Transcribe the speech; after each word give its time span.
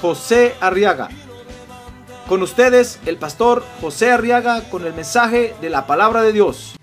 José 0.00 0.54
Arriaga. 0.60 1.08
Con 2.28 2.42
ustedes, 2.42 2.98
el 3.06 3.16
pastor 3.16 3.64
José 3.80 4.10
Arriaga 4.10 4.68
con 4.68 4.84
el 4.84 4.92
mensaje 4.92 5.54
de 5.60 5.70
la 5.70 5.86
palabra 5.86 6.22
de 6.22 6.32
Dios. 6.32 6.76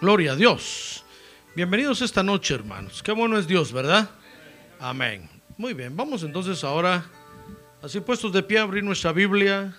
Gloria 0.00 0.32
a 0.32 0.36
Dios. 0.36 1.04
Bienvenidos 1.54 2.00
esta 2.00 2.22
noche, 2.22 2.54
hermanos. 2.54 3.02
Qué 3.02 3.12
bueno 3.12 3.36
es 3.36 3.46
Dios, 3.46 3.70
¿verdad? 3.70 4.08
Amén. 4.78 5.28
Muy 5.58 5.74
bien, 5.74 5.94
vamos 5.94 6.22
entonces 6.22 6.64
ahora, 6.64 7.04
así 7.82 8.00
puestos 8.00 8.32
de 8.32 8.42
pie, 8.42 8.58
abrir 8.58 8.84
nuestra 8.84 9.12
Biblia. 9.12 9.76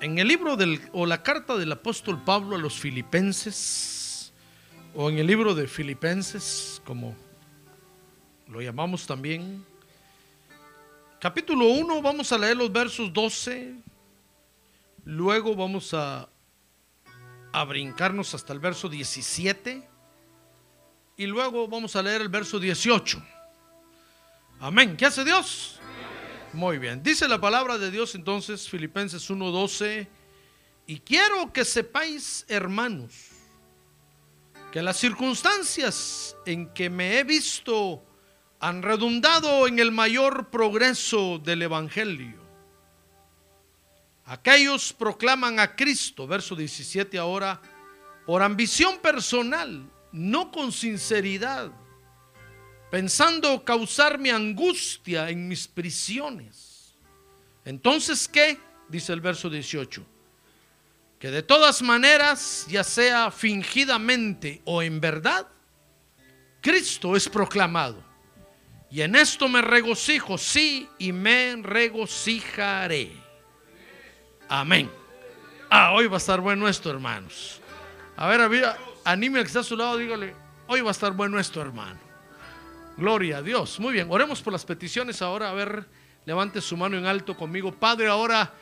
En 0.00 0.18
el 0.18 0.28
libro 0.28 0.56
del, 0.56 0.80
o 0.92 1.06
la 1.06 1.22
carta 1.22 1.56
del 1.56 1.72
apóstol 1.72 2.22
Pablo 2.24 2.56
a 2.56 2.58
los 2.58 2.74
filipenses, 2.74 4.32
o 4.94 5.10
en 5.10 5.18
el 5.18 5.26
libro 5.26 5.54
de 5.54 5.66
Filipenses, 5.66 6.80
como 6.84 7.16
lo 8.48 8.60
llamamos 8.60 9.06
también. 9.06 9.64
Capítulo 11.20 11.66
1, 11.68 12.02
vamos 12.02 12.30
a 12.32 12.38
leer 12.38 12.56
los 12.56 12.70
versos 12.70 13.12
12, 13.12 13.74
luego 15.04 15.54
vamos 15.54 15.94
a 15.94 16.28
a 17.54 17.64
brincarnos 17.64 18.34
hasta 18.34 18.52
el 18.52 18.58
verso 18.58 18.88
17 18.88 19.88
y 21.16 21.26
luego 21.26 21.68
vamos 21.68 21.94
a 21.94 22.02
leer 22.02 22.20
el 22.20 22.28
verso 22.28 22.58
18. 22.58 23.22
Amén. 24.60 24.96
¿Qué 24.96 25.06
hace 25.06 25.24
Dios? 25.24 25.80
Muy 26.52 26.78
bien. 26.78 27.02
Dice 27.02 27.28
la 27.28 27.40
palabra 27.40 27.78
de 27.78 27.90
Dios 27.90 28.14
entonces, 28.14 28.68
Filipenses 28.68 29.28
1:12, 29.28 30.08
y 30.86 31.00
quiero 31.00 31.52
que 31.52 31.64
sepáis, 31.64 32.44
hermanos, 32.48 33.12
que 34.72 34.82
las 34.82 34.96
circunstancias 34.96 36.36
en 36.46 36.72
que 36.72 36.90
me 36.90 37.18
he 37.18 37.24
visto 37.24 38.04
han 38.60 38.82
redundado 38.82 39.66
en 39.66 39.78
el 39.78 39.92
mayor 39.92 40.50
progreso 40.50 41.38
del 41.38 41.62
Evangelio 41.62 42.44
Aquellos 44.26 44.92
proclaman 44.92 45.60
a 45.60 45.76
Cristo, 45.76 46.26
verso 46.26 46.56
17 46.56 47.18
ahora, 47.18 47.60
por 48.24 48.40
ambición 48.42 48.98
personal, 48.98 49.90
no 50.12 50.50
con 50.50 50.72
sinceridad, 50.72 51.70
pensando 52.94 53.64
causarme 53.64 54.30
angustia 54.30 55.28
en 55.28 55.48
mis 55.48 55.66
prisiones. 55.66 56.94
Entonces, 57.64 58.28
¿qué? 58.28 58.56
Dice 58.88 59.12
el 59.12 59.20
verso 59.20 59.50
18. 59.50 60.06
Que 61.18 61.32
de 61.32 61.42
todas 61.42 61.82
maneras, 61.82 62.64
ya 62.68 62.84
sea 62.84 63.32
fingidamente 63.32 64.62
o 64.64 64.80
en 64.80 65.00
verdad, 65.00 65.48
Cristo 66.60 67.16
es 67.16 67.28
proclamado. 67.28 68.00
Y 68.92 69.00
en 69.00 69.16
esto 69.16 69.48
me 69.48 69.60
regocijo, 69.60 70.38
sí, 70.38 70.88
y 70.96 71.10
me 71.10 71.56
regocijaré. 71.64 73.10
Amén. 74.48 74.88
Ah, 75.68 75.94
hoy 75.94 76.06
va 76.06 76.14
a 76.14 76.18
estar 76.18 76.40
bueno 76.40 76.68
esto, 76.68 76.90
hermanos. 76.90 77.60
A 78.16 78.28
ver, 78.28 78.40
anime 79.04 79.40
al 79.40 79.44
que 79.44 79.48
está 79.48 79.60
a 79.60 79.64
su 79.64 79.76
lado, 79.76 79.96
dígale, 79.96 80.32
hoy 80.68 80.80
va 80.80 80.90
a 80.90 80.92
estar 80.92 81.10
bueno 81.10 81.40
esto, 81.40 81.60
hermano. 81.60 82.03
Gloria 82.96 83.38
a 83.38 83.42
Dios. 83.42 83.80
Muy 83.80 83.92
bien, 83.92 84.08
oremos 84.10 84.42
por 84.42 84.52
las 84.52 84.64
peticiones 84.64 85.22
ahora. 85.22 85.50
A 85.50 85.54
ver, 85.54 85.86
levante 86.24 86.60
su 86.60 86.76
mano 86.76 86.96
en 86.96 87.06
alto 87.06 87.36
conmigo. 87.36 87.72
Padre, 87.72 88.08
ahora 88.08 88.52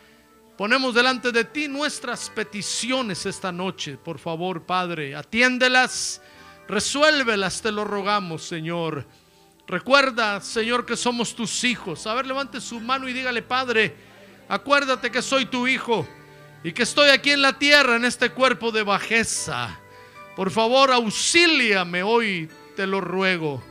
ponemos 0.56 0.94
delante 0.94 1.32
de 1.32 1.44
ti 1.44 1.68
nuestras 1.68 2.30
peticiones 2.30 3.26
esta 3.26 3.52
noche. 3.52 3.96
Por 3.96 4.18
favor, 4.18 4.64
Padre, 4.64 5.14
atiéndelas, 5.14 6.22
resuélvelas, 6.68 7.60
te 7.62 7.72
lo 7.72 7.84
rogamos, 7.84 8.42
Señor. 8.42 9.06
Recuerda, 9.66 10.40
Señor, 10.40 10.86
que 10.86 10.96
somos 10.96 11.34
tus 11.34 11.64
hijos. 11.64 12.06
A 12.06 12.14
ver, 12.14 12.26
levante 12.26 12.60
su 12.60 12.80
mano 12.80 13.08
y 13.08 13.12
dígale, 13.12 13.42
Padre, 13.42 13.94
Acuérdate 14.52 15.10
que 15.10 15.22
soy 15.22 15.46
tu 15.46 15.66
hijo 15.66 16.06
y 16.62 16.72
que 16.72 16.82
estoy 16.82 17.08
aquí 17.08 17.30
en 17.30 17.40
la 17.40 17.58
tierra 17.58 17.96
en 17.96 18.04
este 18.04 18.28
cuerpo 18.32 18.70
de 18.70 18.82
bajeza. 18.82 19.80
Por 20.36 20.50
favor, 20.50 20.92
auxíliame 20.92 22.02
hoy, 22.02 22.50
te 22.76 22.86
lo 22.86 23.00
ruego. 23.00 23.62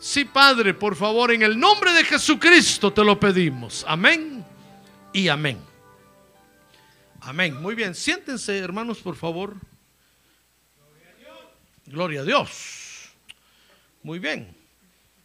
Sí, 0.00 0.24
Padre, 0.24 0.74
por 0.74 0.94
favor, 0.94 1.32
en 1.32 1.42
el 1.42 1.58
nombre 1.58 1.92
de 1.92 2.04
Jesucristo 2.04 2.92
te 2.92 3.02
lo 3.04 3.18
pedimos. 3.18 3.84
Amén 3.88 4.44
y 5.12 5.26
amén. 5.26 5.58
Amén. 7.20 7.60
Muy 7.60 7.74
bien, 7.74 7.96
siéntense, 7.96 8.56
hermanos, 8.58 8.98
por 8.98 9.16
favor. 9.16 9.56
Gloria 11.86 12.20
a 12.20 12.24
Dios. 12.24 13.10
Muy 14.04 14.20
bien. 14.20 14.54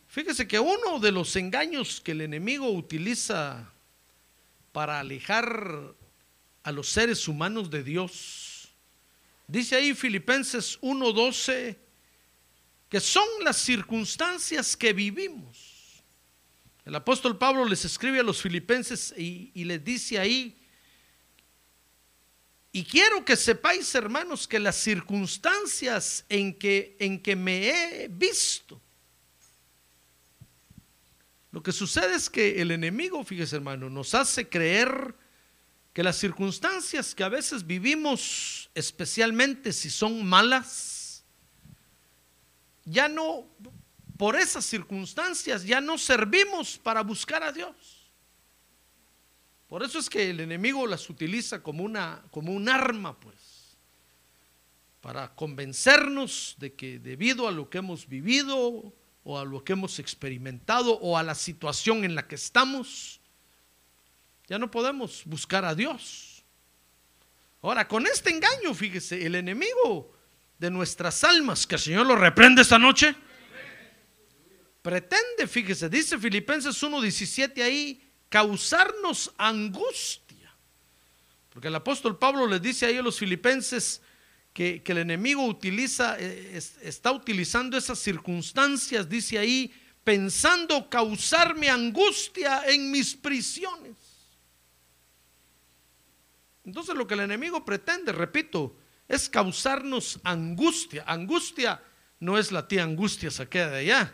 Fíjese 0.07 0.47
que 0.47 0.59
uno 0.59 0.99
de 0.99 1.11
los 1.11 1.35
engaños 1.35 2.01
que 2.01 2.13
el 2.13 2.21
enemigo 2.21 2.69
utiliza 2.71 3.71
para 4.71 4.99
alejar 4.99 5.93
a 6.63 6.71
los 6.71 6.89
seres 6.89 7.27
humanos 7.27 7.69
de 7.69 7.83
Dios. 7.83 8.69
Dice 9.47 9.75
ahí 9.75 9.93
Filipenses 9.93 10.79
1:12 10.81 11.82
que 12.93 12.99
son 12.99 13.27
las 13.43 13.57
circunstancias 13.57 14.77
que 14.77 14.93
vivimos. 14.93 16.03
El 16.85 16.93
apóstol 16.93 17.39
Pablo 17.39 17.65
les 17.65 17.83
escribe 17.85 18.19
a 18.19 18.23
los 18.23 18.39
filipenses 18.39 19.11
y, 19.17 19.51
les 19.63 19.83
dice 19.83 20.19
ahí, 20.19 20.55
y 22.71 22.83
quiero 22.83 23.25
que 23.25 23.35
sepáis, 23.35 23.95
hermanos, 23.95 24.47
que 24.47 24.59
las 24.59 24.75
circunstancias 24.75 26.23
en 26.29 26.53
que, 26.53 26.95
en 26.99 27.19
que 27.19 27.35
me 27.35 27.69
he 27.69 28.07
visto, 28.09 28.79
lo 31.51 31.63
que 31.63 31.71
sucede 31.71 32.13
es 32.13 32.29
que 32.29 32.61
el 32.61 32.69
enemigo, 32.69 33.23
fíjese 33.23 33.55
hermano, 33.55 33.89
nos 33.89 34.13
hace 34.13 34.47
creer 34.47 35.15
que 35.93 36.03
las 36.03 36.17
circunstancias 36.17 37.15
que 37.15 37.23
a 37.23 37.29
veces 37.29 37.65
vivimos, 37.65 38.69
especialmente 38.75 39.73
si 39.73 39.89
son 39.89 40.23
malas, 40.23 41.02
ya 42.85 43.07
no, 43.07 43.47
por 44.17 44.35
esas 44.35 44.65
circunstancias, 44.65 45.63
ya 45.63 45.81
no 45.81 45.97
servimos 45.97 46.77
para 46.77 47.01
buscar 47.01 47.43
a 47.43 47.51
Dios. 47.51 47.75
Por 49.67 49.83
eso 49.83 49.99
es 49.99 50.09
que 50.09 50.29
el 50.29 50.39
enemigo 50.39 50.85
las 50.85 51.09
utiliza 51.09 51.63
como, 51.63 51.83
una, 51.83 52.23
como 52.31 52.53
un 52.53 52.69
arma, 52.69 53.19
pues, 53.19 53.77
para 55.01 55.33
convencernos 55.35 56.55
de 56.59 56.73
que 56.73 56.99
debido 56.99 57.47
a 57.47 57.51
lo 57.51 57.69
que 57.69 57.79
hemos 57.79 58.07
vivido, 58.07 58.93
o 59.23 59.39
a 59.39 59.45
lo 59.45 59.63
que 59.63 59.73
hemos 59.73 59.99
experimentado 59.99 60.97
o 60.99 61.17
a 61.17 61.23
la 61.23 61.35
situación 61.35 62.03
en 62.03 62.15
la 62.15 62.27
que 62.27 62.35
estamos, 62.35 63.19
ya 64.47 64.59
no 64.59 64.69
podemos 64.69 65.23
buscar 65.25 65.63
a 65.65 65.75
Dios. 65.75 66.43
Ahora, 67.61 67.87
con 67.87 68.05
este 68.05 68.29
engaño, 68.29 68.73
fíjese, 68.73 69.25
el 69.25 69.35
enemigo 69.35 70.12
de 70.63 70.71
nuestras 70.71 71.25
almas, 71.25 71.67
que 71.67 71.75
el 71.75 71.81
Señor 71.81 72.05
lo 72.05 72.15
reprende 72.15 72.61
esta 72.61 72.79
noche, 72.79 73.13
pretende, 74.81 75.45
fíjese, 75.45 75.89
dice 75.89 76.17
Filipenses 76.17 76.81
1.17 76.81 77.61
ahí, 77.61 78.01
causarnos 78.29 79.33
angustia. 79.37 80.55
Porque 81.49 81.67
el 81.67 81.75
apóstol 81.75 82.17
Pablo 82.17 82.47
les 82.47 82.61
dice 82.61 82.85
ahí 82.85 82.95
a 82.95 83.01
los 83.01 83.19
filipenses, 83.19 84.01
que, 84.53 84.81
el 84.85 84.99
enemigo 84.99 85.45
utiliza, 85.45 86.15
eh, 86.17 86.57
está 86.81 87.11
utilizando 87.11 87.77
esas 87.77 87.99
circunstancias, 87.99 89.09
dice 89.09 89.37
ahí, 89.37 89.69
pensando 90.05 90.89
causarme 90.89 91.69
angustia 91.69 92.63
en 92.67 92.89
mis 92.89 93.13
prisiones. 93.13 93.97
Entonces 96.63 96.95
lo 96.95 97.05
que 97.05 97.15
el 97.15 97.19
enemigo 97.19 97.65
pretende, 97.65 98.13
repito, 98.13 98.77
es 99.07 99.29
causarnos 99.29 100.19
angustia. 100.23 101.03
Angustia 101.07 101.81
no 102.19 102.37
es 102.37 102.51
la 102.51 102.67
tía 102.67 102.83
angustia, 102.83 103.29
se 103.31 103.47
queda 103.47 103.71
de 103.71 103.79
allá. 103.79 104.13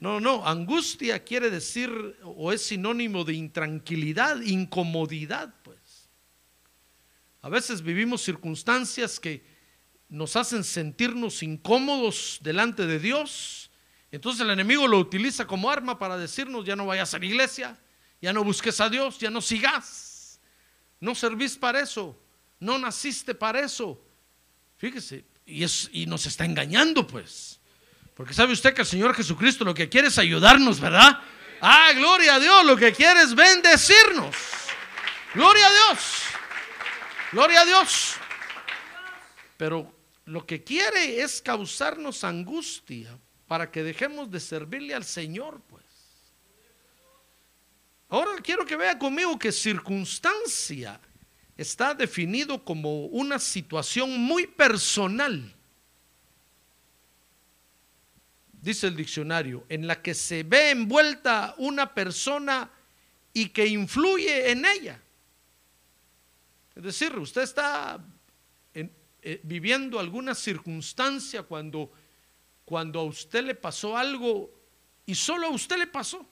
No, 0.00 0.18
no, 0.18 0.46
angustia 0.46 1.22
quiere 1.24 1.50
decir 1.50 1.90
o 2.24 2.52
es 2.52 2.62
sinónimo 2.62 3.22
de 3.24 3.34
intranquilidad, 3.34 4.40
incomodidad, 4.40 5.54
pues. 5.62 6.08
A 7.42 7.48
veces 7.48 7.82
vivimos 7.82 8.22
circunstancias 8.22 9.20
que 9.20 9.44
nos 10.08 10.36
hacen 10.36 10.64
sentirnos 10.64 11.42
incómodos 11.42 12.38
delante 12.42 12.86
de 12.86 12.98
Dios. 12.98 13.70
Entonces 14.10 14.40
el 14.40 14.50
enemigo 14.50 14.88
lo 14.88 14.98
utiliza 14.98 15.46
como 15.46 15.70
arma 15.70 15.98
para 15.98 16.16
decirnos, 16.16 16.64
ya 16.64 16.76
no 16.76 16.86
vayas 16.86 17.14
a 17.14 17.18
la 17.18 17.26
iglesia, 17.26 17.78
ya 18.20 18.32
no 18.32 18.42
busques 18.42 18.80
a 18.80 18.88
Dios, 18.88 19.18
ya 19.18 19.30
no 19.30 19.40
sigas. 19.40 20.40
No 20.98 21.14
servís 21.14 21.56
para 21.56 21.80
eso, 21.80 22.18
no 22.58 22.78
naciste 22.78 23.34
para 23.34 23.60
eso. 23.60 24.02
Fíjese, 24.80 25.26
y, 25.44 25.62
es, 25.62 25.90
y 25.92 26.06
nos 26.06 26.24
está 26.24 26.46
engañando 26.46 27.06
pues. 27.06 27.60
Porque 28.16 28.32
sabe 28.32 28.54
usted 28.54 28.72
que 28.72 28.80
el 28.80 28.86
Señor 28.86 29.14
Jesucristo 29.14 29.62
lo 29.62 29.74
que 29.74 29.90
quiere 29.90 30.08
es 30.08 30.16
ayudarnos, 30.16 30.80
¿verdad? 30.80 31.20
Ah, 31.60 31.92
gloria 31.94 32.36
a 32.36 32.40
Dios, 32.40 32.64
lo 32.64 32.76
que 32.76 32.90
quiere 32.90 33.20
es 33.20 33.34
bendecirnos. 33.34 34.34
Gloria 35.34 35.66
a 35.66 35.70
Dios. 35.70 35.98
Gloria 37.32 37.60
a 37.60 37.64
Dios. 37.66 38.14
Pero 39.58 39.94
lo 40.24 40.46
que 40.46 40.64
quiere 40.64 41.20
es 41.20 41.42
causarnos 41.42 42.24
angustia 42.24 43.18
para 43.46 43.70
que 43.70 43.82
dejemos 43.82 44.30
de 44.30 44.40
servirle 44.40 44.94
al 44.94 45.04
Señor, 45.04 45.60
pues. 45.68 45.84
Ahora 48.08 48.30
quiero 48.42 48.64
que 48.64 48.76
vea 48.76 48.98
conmigo 48.98 49.38
que 49.38 49.52
circunstancia 49.52 50.98
está 51.60 51.94
definido 51.94 52.64
como 52.64 53.06
una 53.06 53.38
situación 53.38 54.18
muy 54.20 54.46
personal 54.46 55.54
dice 58.60 58.86
el 58.86 58.96
diccionario, 58.96 59.64
en 59.68 59.86
la 59.86 60.02
que 60.02 60.14
se 60.14 60.42
ve 60.42 60.70
envuelta 60.70 61.54
una 61.58 61.94
persona 61.94 62.70
y 63.32 63.48
que 63.48 63.66
influye 63.66 64.50
en 64.50 64.64
ella. 64.64 65.00
Es 66.74 66.82
decir, 66.82 67.16
usted 67.18 67.42
está 67.42 68.04
eh, 68.74 69.40
viviendo 69.42 69.98
alguna 69.98 70.34
circunstancia 70.34 71.42
cuando, 71.42 71.90
cuando 72.64 73.00
a 73.00 73.04
usted 73.04 73.44
le 73.44 73.54
pasó 73.54 73.96
algo 73.96 74.50
y 75.06 75.14
solo 75.14 75.46
a 75.46 75.50
usted 75.50 75.78
le 75.78 75.86
pasó. 75.86 76.26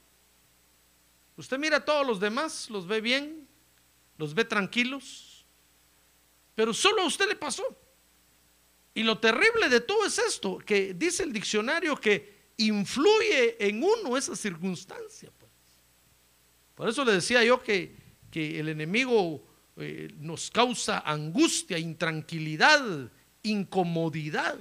Usted 1.36 1.58
mira 1.58 1.78
a 1.78 1.84
todos 1.84 2.06
los 2.06 2.20
demás, 2.20 2.68
los 2.68 2.86
ve 2.86 3.00
bien, 3.00 3.47
los 4.18 4.34
ve 4.34 4.44
tranquilos, 4.44 5.46
pero 6.54 6.74
solo 6.74 7.02
a 7.02 7.06
usted 7.06 7.28
le 7.28 7.36
pasó. 7.36 7.64
Y 8.92 9.04
lo 9.04 9.18
terrible 9.18 9.68
de 9.68 9.80
todo 9.80 10.04
es 10.04 10.18
esto, 10.18 10.58
que 10.58 10.92
dice 10.92 11.22
el 11.22 11.32
diccionario 11.32 11.96
que 11.96 12.50
influye 12.56 13.56
en 13.64 13.82
uno 13.82 14.16
esa 14.16 14.34
circunstancia. 14.34 15.30
Pues. 15.38 15.52
Por 16.74 16.88
eso 16.88 17.04
le 17.04 17.12
decía 17.12 17.44
yo 17.44 17.62
que, 17.62 17.96
que 18.30 18.58
el 18.58 18.68
enemigo 18.68 19.46
eh, 19.76 20.08
nos 20.18 20.50
causa 20.50 20.98
angustia, 20.98 21.78
intranquilidad, 21.78 23.08
incomodidad. 23.44 24.58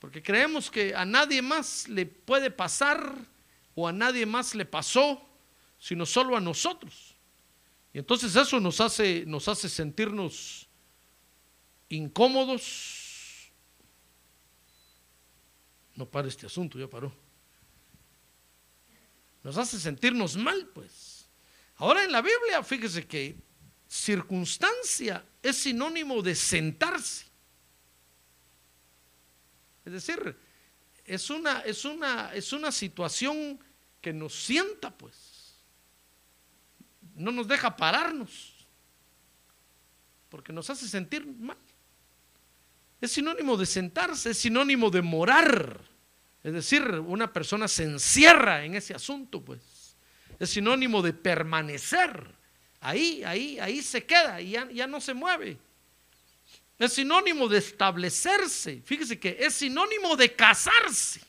Porque 0.00 0.22
creemos 0.22 0.70
que 0.70 0.94
a 0.94 1.04
nadie 1.04 1.42
más 1.42 1.88
le 1.88 2.06
puede 2.06 2.50
pasar 2.50 3.14
o 3.76 3.86
a 3.86 3.92
nadie 3.92 4.26
más 4.26 4.56
le 4.56 4.64
pasó, 4.64 5.22
sino 5.78 6.04
solo 6.04 6.36
a 6.36 6.40
nosotros. 6.40 7.07
Y 7.92 7.98
entonces 7.98 8.34
eso 8.36 8.60
nos 8.60 8.80
hace, 8.80 9.24
nos 9.26 9.48
hace 9.48 9.68
sentirnos 9.68 10.68
incómodos. 11.88 13.50
No 15.94 16.08
para 16.08 16.28
este 16.28 16.46
asunto, 16.46 16.78
ya 16.78 16.88
paró. 16.88 17.12
Nos 19.42 19.56
hace 19.56 19.80
sentirnos 19.80 20.36
mal, 20.36 20.66
pues. 20.74 21.28
Ahora 21.76 22.04
en 22.04 22.12
la 22.12 22.20
Biblia, 22.20 22.62
fíjese 22.62 23.06
que 23.06 23.36
circunstancia 23.88 25.24
es 25.42 25.56
sinónimo 25.56 26.22
de 26.22 26.34
sentarse. 26.34 27.26
Es 29.84 29.92
decir, 29.92 30.36
es 31.04 31.30
una, 31.30 31.60
es 31.60 31.84
una, 31.84 32.34
es 32.34 32.52
una 32.52 32.70
situación 32.70 33.58
que 34.00 34.12
nos 34.12 34.34
sienta, 34.34 34.90
pues. 34.90 35.37
No 37.18 37.32
nos 37.32 37.48
deja 37.48 37.76
pararnos, 37.76 38.54
porque 40.28 40.52
nos 40.52 40.70
hace 40.70 40.88
sentir 40.88 41.26
mal. 41.26 41.56
Es 43.00 43.12
sinónimo 43.12 43.56
de 43.56 43.66
sentarse, 43.66 44.30
es 44.30 44.38
sinónimo 44.38 44.90
de 44.90 45.02
morar. 45.02 45.80
Es 46.42 46.52
decir, 46.52 46.82
una 46.82 47.32
persona 47.32 47.68
se 47.68 47.84
encierra 47.84 48.64
en 48.64 48.74
ese 48.74 48.94
asunto, 48.94 49.44
pues. 49.44 49.96
Es 50.38 50.50
sinónimo 50.50 51.02
de 51.02 51.12
permanecer. 51.12 52.34
Ahí, 52.80 53.22
ahí, 53.24 53.58
ahí 53.58 53.82
se 53.82 54.04
queda 54.06 54.40
y 54.40 54.50
ya, 54.50 54.70
ya 54.70 54.86
no 54.86 55.00
se 55.00 55.14
mueve. 55.14 55.58
Es 56.78 56.92
sinónimo 56.92 57.48
de 57.48 57.58
establecerse. 57.58 58.82
Fíjese 58.84 59.18
que 59.18 59.36
es 59.40 59.54
sinónimo 59.54 60.16
de 60.16 60.32
casarse. 60.34 61.20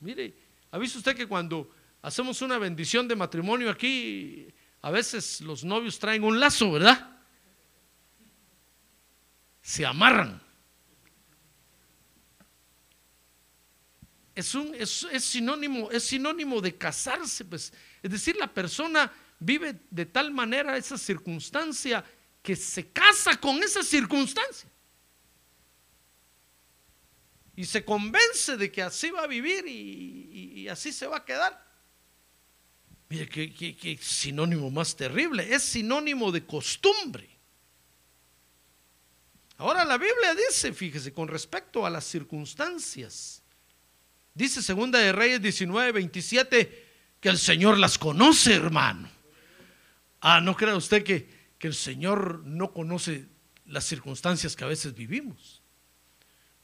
Mire, 0.00 0.34
¿ha 0.70 0.76
visto 0.76 0.98
usted 0.98 1.16
que 1.16 1.26
cuando 1.26 1.70
hacemos 2.04 2.40
una 2.42 2.58
bendición 2.58 3.08
de 3.08 3.16
matrimonio 3.16 3.70
aquí, 3.70 4.48
a 4.82 4.90
veces 4.90 5.40
los 5.40 5.64
novios 5.64 5.98
traen 5.98 6.24
un 6.24 6.38
lazo, 6.38 6.72
¿verdad? 6.72 7.14
se 9.64 9.86
amarran. 9.86 10.42
Es, 14.34 14.54
un, 14.54 14.74
es, 14.74 15.24
sinónimo, 15.24 15.90
es 15.90 16.04
sinónimo 16.04 16.60
de 16.60 16.76
casarse, 16.76 17.46
pues. 17.46 17.72
Es 18.02 18.10
decir, 18.10 18.36
la 18.36 18.52
persona 18.52 19.10
vive 19.38 19.80
de 19.88 20.04
tal 20.04 20.32
manera 20.32 20.76
esa 20.76 20.98
circunstancia 20.98 22.04
que 22.42 22.54
se 22.56 22.90
casa 22.90 23.40
con 23.40 23.62
esa 23.62 23.82
circunstancia. 23.82 24.68
Y 27.56 27.64
se 27.64 27.86
convence 27.86 28.58
de 28.58 28.70
que 28.70 28.82
así 28.82 29.10
va 29.10 29.22
a 29.22 29.26
vivir 29.26 29.66
y, 29.66 30.68
así 30.68 30.92
se 30.92 31.06
va 31.06 31.18
a 31.18 31.24
quedar. 31.24 31.63
Mire, 33.14 33.28
qué 33.28 33.98
sinónimo 34.02 34.72
más 34.72 34.96
terrible. 34.96 35.54
Es 35.54 35.62
sinónimo 35.62 36.32
de 36.32 36.44
costumbre. 36.44 37.30
Ahora 39.56 39.84
la 39.84 39.96
Biblia 39.96 40.34
dice, 40.34 40.72
fíjese, 40.72 41.12
con 41.12 41.28
respecto 41.28 41.86
a 41.86 41.90
las 41.90 42.04
circunstancias, 42.04 43.40
dice 44.34 44.62
segunda 44.62 44.98
de 44.98 45.12
Reyes 45.12 45.40
19, 45.40 45.92
27, 45.92 46.88
que 47.20 47.28
el 47.28 47.38
Señor 47.38 47.78
las 47.78 47.98
conoce, 47.98 48.54
hermano. 48.54 49.08
Ah, 50.20 50.40
no 50.40 50.56
crea 50.56 50.74
usted 50.74 51.04
que, 51.04 51.52
que 51.56 51.68
el 51.68 51.74
Señor 51.74 52.42
no 52.44 52.72
conoce 52.72 53.28
las 53.66 53.84
circunstancias 53.84 54.56
que 54.56 54.64
a 54.64 54.68
veces 54.68 54.92
vivimos 54.92 55.62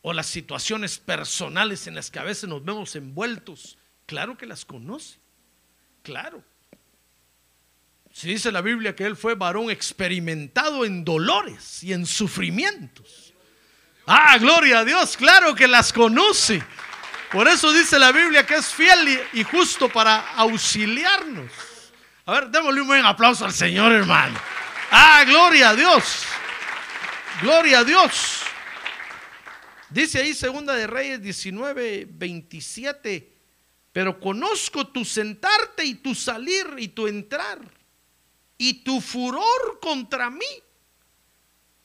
o 0.03 0.13
las 0.13 0.27
situaciones 0.27 0.99
personales 0.99 1.87
en 1.87 1.95
las 1.95 2.11
que 2.11 2.19
a 2.19 2.25
veces 2.25 2.49
nos 2.49 2.65
vemos 2.65 2.97
envueltos. 2.97 3.79
Claro 4.07 4.37
que 4.37 4.47
las 4.47 4.65
conoce, 4.65 5.21
claro. 6.11 6.43
Si 8.13 8.27
dice 8.27 8.51
la 8.51 8.63
Biblia 8.63 8.97
que 8.97 9.05
él 9.05 9.17
fue 9.17 9.37
varón 9.37 9.71
experimentado 9.71 10.85
en 10.85 11.05
dolores 11.05 11.85
y 11.85 11.93
en 11.93 12.05
sufrimientos. 12.05 13.33
Ah, 14.07 14.37
gloria 14.39 14.81
a 14.81 14.85
Dios, 14.85 15.17
claro 15.17 15.55
que 15.55 15.69
las 15.69 15.93
conoce. 15.93 16.61
Por 17.31 17.47
eso 17.47 17.73
dice 17.73 17.97
la 17.97 18.11
Biblia 18.11 18.45
que 18.45 18.57
es 18.57 18.67
fiel 18.67 19.21
y, 19.33 19.45
justo 19.45 19.89
para 19.89 20.33
auxiliarnos. 20.33 21.53
A 22.27 22.33
ver, 22.33 22.49
démosle 22.49 22.81
un 22.81 22.89
buen 22.89 23.07
aplauso 23.07 23.45
al 23.45 23.53
Señor, 23.53 23.93
hermano. 23.93 24.37
Ah, 24.91 25.23
gloria 25.25 25.71
a 25.71 25.77
Dios. 25.77 26.25
Gloria 27.41 27.79
a 27.79 27.85
Dios. 27.85 28.41
Dice 29.89 30.19
ahí 30.19 30.35
segunda 30.35 30.75
de 30.75 30.89
Reyes 30.89 31.23
19, 31.23 32.09
27. 32.11 33.30
Pero 33.93 34.21
conozco 34.21 34.87
tu 34.87 35.05
sentarte 35.05 35.85
y 35.85 35.95
tu 35.97 36.15
salir 36.15 36.67
y 36.79 36.89
tu 36.89 37.07
entrar 37.09 37.59
y 38.57 38.85
tu 38.85 39.01
furor 39.01 39.81
contra 39.81 40.31
mí. 40.31 40.47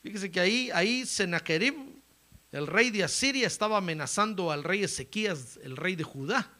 Fíjese 0.03 0.29
que 0.29 0.39
ahí, 0.39 0.69
ahí 0.73 1.03
el 2.51 2.67
rey 2.67 2.91
de 2.91 3.03
Asiria, 3.03 3.47
estaba 3.47 3.77
amenazando 3.77 4.51
al 4.51 4.63
rey 4.63 4.83
Ezequías, 4.83 5.57
el 5.63 5.75
rey 5.75 5.95
de 5.95 6.03
Judá. 6.03 6.51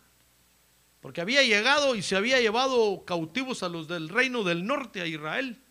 Porque 0.99 1.21
había 1.21 1.43
llegado 1.43 1.95
y 1.95 2.01
se 2.01 2.15
había 2.15 2.39
llevado 2.39 3.05
cautivos 3.05 3.61
a 3.61 3.69
los 3.69 3.87
del 3.87 4.09
reino 4.09 4.43
del 4.43 4.65
norte, 4.65 5.01
a 5.01 5.05
Israel, 5.05 5.61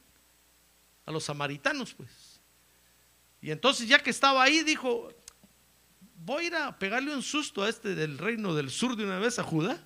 a 1.06 1.10
los 1.10 1.24
samaritanos, 1.24 1.94
pues. 1.94 2.40
Y 3.42 3.50
entonces, 3.50 3.88
ya 3.88 3.98
que 3.98 4.10
estaba 4.10 4.44
ahí, 4.44 4.62
dijo: 4.62 5.12
Voy 6.24 6.44
a 6.44 6.46
ir 6.46 6.54
a 6.54 6.78
pegarle 6.78 7.14
un 7.14 7.22
susto 7.22 7.62
a 7.62 7.68
este 7.68 7.94
del 7.94 8.16
reino 8.16 8.54
del 8.54 8.70
sur 8.70 8.96
de 8.96 9.04
una 9.04 9.18
vez, 9.18 9.38
a 9.38 9.42
Judá. 9.42 9.78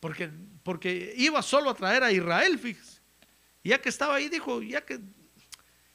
Porque, 0.00 0.28
porque 0.64 1.14
iba 1.16 1.40
solo 1.40 1.70
a 1.70 1.74
traer 1.74 2.02
a 2.02 2.10
Israel, 2.10 2.58
fíjese. 2.58 3.00
Y 3.62 3.68
ya 3.70 3.80
que 3.80 3.88
estaba 3.88 4.16
ahí, 4.16 4.28
dijo, 4.28 4.60
ya 4.62 4.84
que, 4.84 4.98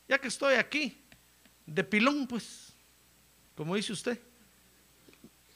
ya 0.08 0.18
que 0.18 0.30
estoy 0.30 0.56
aquí, 0.56 1.04
de 1.66 1.84
pilón, 1.84 2.26
pues, 2.26 2.74
como 3.54 3.76
dice 3.76 3.92
usted, 3.92 4.18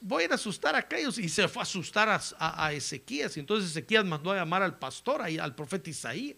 voy 0.02 0.22
a 0.22 0.26
ir 0.26 0.32
a 0.32 0.34
asustar 0.34 0.74
a 0.74 0.80
aquellos. 0.80 1.16
Y 1.18 1.30
se 1.30 1.48
fue 1.48 1.62
a 1.62 1.64
asustar 1.64 2.10
a, 2.10 2.20
a- 2.38 2.66
a 2.66 2.72
Ezequías. 2.74 3.38
Y 3.38 3.40
entonces 3.40 3.70
Ezequías 3.70 4.04
mandó 4.04 4.32
a 4.32 4.36
llamar 4.36 4.62
al 4.62 4.78
pastor, 4.78 5.22
al 5.22 5.54
profeta 5.54 5.88
Isaías. 5.88 6.36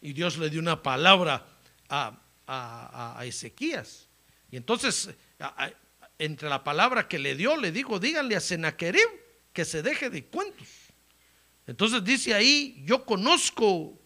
Y 0.00 0.14
Dios 0.14 0.38
le 0.38 0.48
dio 0.48 0.58
una 0.58 0.82
palabra 0.82 1.46
a, 1.90 2.18
a- 2.52 3.24
Ezequías. 3.24 4.08
Y 4.50 4.56
entonces, 4.56 5.10
entre 6.18 6.48
la 6.48 6.62
palabra 6.62 7.08
que 7.08 7.18
le 7.18 7.34
dio, 7.34 7.56
le 7.56 7.72
dijo, 7.72 7.98
díganle 7.98 8.36
a 8.36 8.40
Sennacherib 8.40 9.08
que 9.52 9.64
se 9.64 9.82
deje 9.82 10.10
de 10.10 10.26
cuentos. 10.26 10.68
Entonces 11.66 12.04
dice 12.04 12.34
ahí, 12.34 12.82
yo 12.84 13.04
conozco 13.04 13.98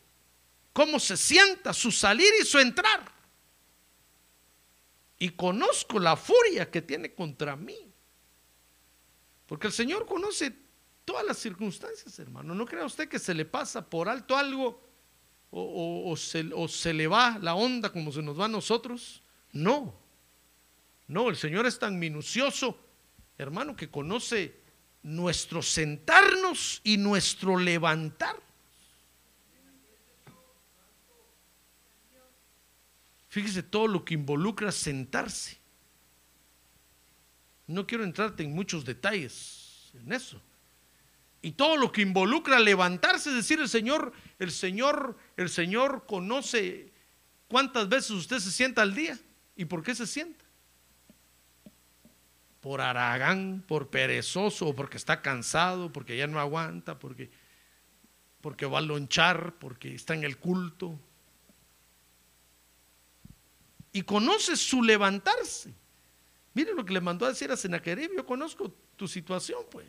cómo 0.72 1.00
se 1.00 1.16
sienta 1.16 1.72
su 1.72 1.90
salir 1.90 2.32
y 2.40 2.44
su 2.44 2.58
entrar. 2.58 3.12
Y 5.18 5.30
conozco 5.30 5.98
la 5.98 6.16
furia 6.16 6.70
que 6.70 6.82
tiene 6.82 7.14
contra 7.14 7.56
mí. 7.56 7.90
Porque 9.46 9.68
el 9.68 9.72
Señor 9.72 10.06
conoce 10.06 10.54
todas 11.04 11.24
las 11.24 11.38
circunstancias, 11.38 12.18
hermano. 12.18 12.54
No 12.54 12.66
crea 12.66 12.84
usted 12.84 13.08
que 13.08 13.18
se 13.18 13.32
le 13.32 13.46
pasa 13.46 13.88
por 13.88 14.08
alto 14.08 14.36
algo 14.36 14.85
o, 15.58 16.16
se, 16.16 16.50
o 16.54 16.68
se 16.68 16.92
le 16.92 17.06
va 17.06 17.38
la 17.40 17.54
onda 17.54 17.90
como 17.90 18.12
se 18.12 18.22
nos 18.22 18.38
va 18.38 18.44
a 18.44 18.48
nosotros. 18.48 19.22
No. 19.52 19.94
No, 21.08 21.30
el 21.30 21.36
Señor 21.36 21.66
es 21.66 21.78
tan 21.78 21.98
minucioso, 21.98 22.78
hermano, 23.38 23.76
que 23.76 23.88
conoce 23.88 24.60
nuestro 25.02 25.62
sentarnos 25.62 26.80
y 26.84 26.96
nuestro 26.96 27.56
levantar. 27.56 28.36
Fíjese 33.28 33.62
todo 33.62 33.86
lo 33.86 34.04
que 34.04 34.14
involucra 34.14 34.72
sentarse. 34.72 35.58
No 37.66 37.86
quiero 37.86 38.04
entrarte 38.04 38.42
en 38.42 38.52
muchos 38.52 38.84
detalles 38.84 39.90
en 39.94 40.12
eso. 40.12 40.40
Y 41.42 41.52
todo 41.52 41.76
lo 41.76 41.92
que 41.92 42.02
involucra 42.02 42.58
levantarse, 42.58 43.30
decir, 43.30 43.60
el 43.60 43.68
Señor, 43.68 44.12
el 44.38 44.50
Señor, 44.50 45.16
el 45.36 45.48
Señor 45.48 46.04
conoce 46.06 46.92
cuántas 47.48 47.88
veces 47.88 48.10
usted 48.10 48.38
se 48.38 48.50
sienta 48.50 48.82
al 48.82 48.94
día 48.94 49.18
y 49.54 49.64
por 49.64 49.82
qué 49.82 49.94
se 49.94 50.06
sienta. 50.06 50.44
Por 52.60 52.80
aragán, 52.80 53.62
por 53.66 53.90
perezoso, 53.90 54.74
porque 54.74 54.96
está 54.96 55.22
cansado, 55.22 55.92
porque 55.92 56.16
ya 56.16 56.26
no 56.26 56.40
aguanta, 56.40 56.98
porque, 56.98 57.30
porque 58.40 58.66
va 58.66 58.78
a 58.78 58.82
lonchar, 58.82 59.54
porque 59.60 59.94
está 59.94 60.14
en 60.14 60.24
el 60.24 60.38
culto. 60.38 60.98
Y 63.92 64.02
conoce 64.02 64.56
su 64.56 64.82
levantarse. 64.82 65.72
Mire 66.54 66.74
lo 66.74 66.84
que 66.84 66.94
le 66.94 67.00
mandó 67.00 67.26
a 67.26 67.28
decir 67.28 67.52
a 67.52 67.56
Sennacherib, 67.56 68.16
yo 68.16 68.26
conozco 68.26 68.74
tu 68.96 69.06
situación, 69.06 69.62
pues. 69.70 69.86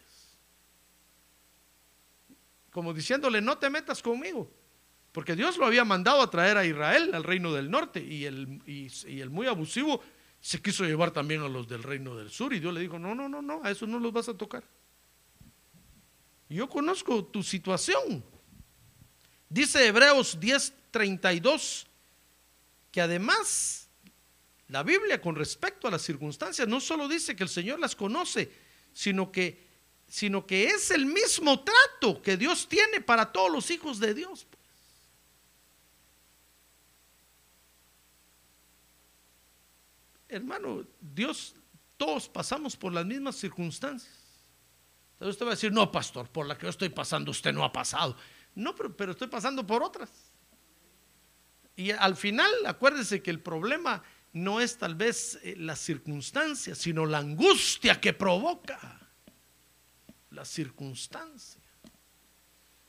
Como 2.78 2.94
diciéndole, 2.94 3.42
no 3.42 3.58
te 3.58 3.72
metas 3.72 4.04
conmigo. 4.04 4.52
Porque 5.12 5.36
Dios 5.36 5.58
lo 5.58 5.66
había 5.66 5.84
mandado 5.84 6.22
a 6.22 6.30
traer 6.30 6.58
a 6.58 6.64
Israel, 6.64 7.10
al 7.16 7.24
reino 7.24 7.52
del 7.52 7.72
norte, 7.72 8.00
y 8.00 8.26
el, 8.26 8.62
y, 8.68 9.20
el 9.20 9.32
muy 9.32 9.48
abusivo 9.48 10.00
se 10.40 10.62
quiso 10.62 10.86
llevar 10.86 11.10
también 11.10 11.42
a 11.42 11.48
los 11.48 11.68
del 11.68 11.82
reino 11.82 12.16
del 12.16 12.30
sur. 12.30 12.54
Y 12.54 12.60
Dios 12.60 12.72
le 12.72 12.82
dijo, 12.82 13.00
no, 13.00 13.16
no, 13.16 13.28
no, 13.28 13.42
no, 13.42 13.62
a 13.64 13.72
eso 13.72 13.88
no 13.88 13.98
los 13.98 14.14
vas 14.14 14.30
a 14.30 14.38
tocar. 14.38 14.64
Yo 16.50 16.70
conozco 16.70 17.26
tu 17.26 17.42
situación. 17.42 18.24
Dice 19.50 19.88
Hebreos 19.88 20.40
10:32 20.40 21.88
que 22.92 23.02
además 23.02 23.90
la 24.68 24.84
Biblia 24.84 25.20
con 25.20 25.36
respecto 25.36 25.88
a 25.88 25.92
las 25.92 26.04
circunstancias 26.04 26.68
no 26.68 26.80
solo 26.80 27.08
dice 27.08 27.36
que 27.36 27.42
el 27.42 27.50
Señor 27.50 27.80
las 27.80 27.96
conoce, 27.96 28.52
sino 28.94 29.32
que, 29.32 29.67
sino 30.08 30.46
que 30.46 30.68
es 30.68 30.90
el 30.92 31.06
mismo 31.06 31.64
trato 31.64 32.22
que 32.22 32.38
Dios 32.38 32.68
tiene 32.68 33.02
para 33.02 33.32
todos 33.32 33.52
los 33.52 33.70
hijos 33.70 34.00
de 34.00 34.14
Dios. 34.14 34.48
pues. 34.50 34.64
Hermano, 40.30 40.86
Dios, 41.00 41.56
todos 41.98 42.30
pasamos 42.30 42.76
por 42.76 42.94
las 42.94 43.06
mismas 43.06 43.36
circunstancias. 43.36 44.14
Entonces 45.14 45.34
usted 45.36 45.46
va 45.46 45.50
a 45.50 45.56
decir, 45.56 45.72
no, 45.72 45.92
pastor, 45.92 46.30
por 46.30 46.46
la 46.46 46.58
que 46.58 46.64
yo 46.64 46.70
estoy 46.70 46.90
pasando 46.90 47.32
usted 47.32 47.52
no 47.52 47.64
ha 47.64 47.72
pasado. 47.72 48.16
No, 48.56 48.76
pero, 48.76 48.96
pero 48.96 49.12
estoy 49.12 49.28
pasando 49.28 49.66
por 49.66 49.84
otras. 49.84 50.12
Y 51.76 51.92
al 51.92 52.16
final, 52.16 52.52
acuérdese 52.66 53.22
que 53.22 53.30
el 53.30 53.42
problema 53.42 54.04
no 54.34 54.62
es 54.62 54.78
tal 54.78 54.96
vez 54.96 55.40
eh, 55.44 55.56
la 55.58 55.76
circunstancia, 55.76 56.76
sino 56.76 57.06
la 57.06 57.20
angustia 57.20 58.00
que 58.00 58.14
provoca 58.14 59.07
la 60.38 60.46
circunstancia. 60.46 61.60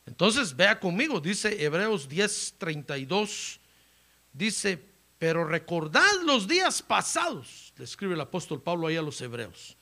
Entonces, 0.04 0.54
vea 0.54 0.78
conmigo, 0.78 1.18
dice 1.18 1.64
Hebreos 1.64 2.06
10:32, 2.06 3.58
dice, 4.34 4.84
pero 5.18 5.44
recordad 5.46 6.12
los 6.24 6.46
días 6.46 6.82
pasados, 6.82 7.72
le 7.78 7.84
escribe 7.84 8.12
el 8.14 8.20
apóstol 8.20 8.62
Pablo 8.62 8.86
ahí 8.86 8.96
a 8.96 9.02
los 9.02 9.18
hebreos, 9.22 9.78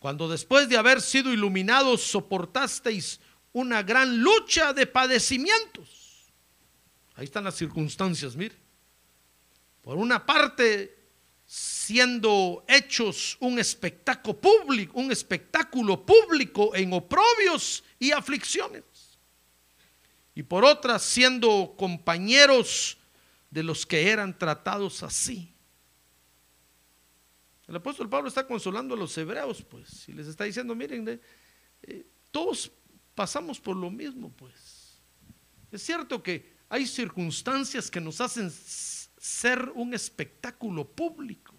cuando 0.00 0.28
después 0.28 0.68
de 0.68 0.76
haber 0.76 1.00
sido 1.00 1.32
iluminados 1.32 2.02
soportasteis 2.02 3.20
una 3.52 3.84
gran 3.84 4.18
lucha 4.18 4.72
de 4.72 4.88
padecimientos. 4.88 6.32
Ahí 7.14 7.26
están 7.26 7.44
las 7.44 7.54
circunstancias, 7.54 8.34
mire. 8.34 8.56
Por 9.82 9.98
una 9.98 10.26
parte, 10.26 10.93
siendo 11.56 12.64
hechos 12.66 13.36
un 13.38 13.60
espectáculo 13.60 14.40
público, 14.40 14.98
un 14.98 15.12
espectáculo 15.12 16.04
público 16.04 16.74
en 16.74 16.92
oprobios 16.92 17.84
y 18.00 18.10
aflicciones. 18.10 18.82
Y 20.34 20.42
por 20.42 20.64
otra, 20.64 20.98
siendo 20.98 21.74
compañeros 21.78 22.98
de 23.50 23.62
los 23.62 23.86
que 23.86 24.10
eran 24.10 24.36
tratados 24.36 25.04
así. 25.04 25.54
El 27.68 27.76
apóstol 27.76 28.08
Pablo 28.08 28.28
está 28.28 28.44
consolando 28.44 28.94
a 28.94 28.98
los 28.98 29.16
hebreos, 29.16 29.62
pues, 29.62 30.08
y 30.08 30.12
les 30.12 30.26
está 30.26 30.42
diciendo, 30.42 30.74
miren, 30.74 31.04
de- 31.04 31.20
eh, 31.82 32.04
todos 32.32 32.72
pasamos 33.14 33.60
por 33.60 33.76
lo 33.76 33.90
mismo, 33.90 34.32
pues. 34.32 34.98
Es 35.70 35.82
cierto 35.82 36.20
que 36.20 36.52
hay 36.68 36.84
circunstancias 36.84 37.88
que 37.90 38.00
nos 38.00 38.20
hacen 38.20 38.50
ser 39.24 39.70
un 39.74 39.94
espectáculo 39.94 40.86
público. 40.86 41.54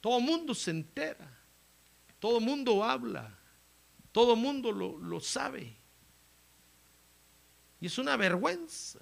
Todo 0.00 0.18
mundo 0.18 0.54
se 0.54 0.70
entera, 0.70 1.30
todo 2.18 2.40
mundo 2.40 2.82
habla, 2.82 3.38
todo 4.12 4.34
mundo 4.34 4.72
lo, 4.72 4.96
lo 4.96 5.20
sabe. 5.20 5.76
Y 7.82 7.86
es 7.86 7.98
una 7.98 8.16
vergüenza. 8.16 8.98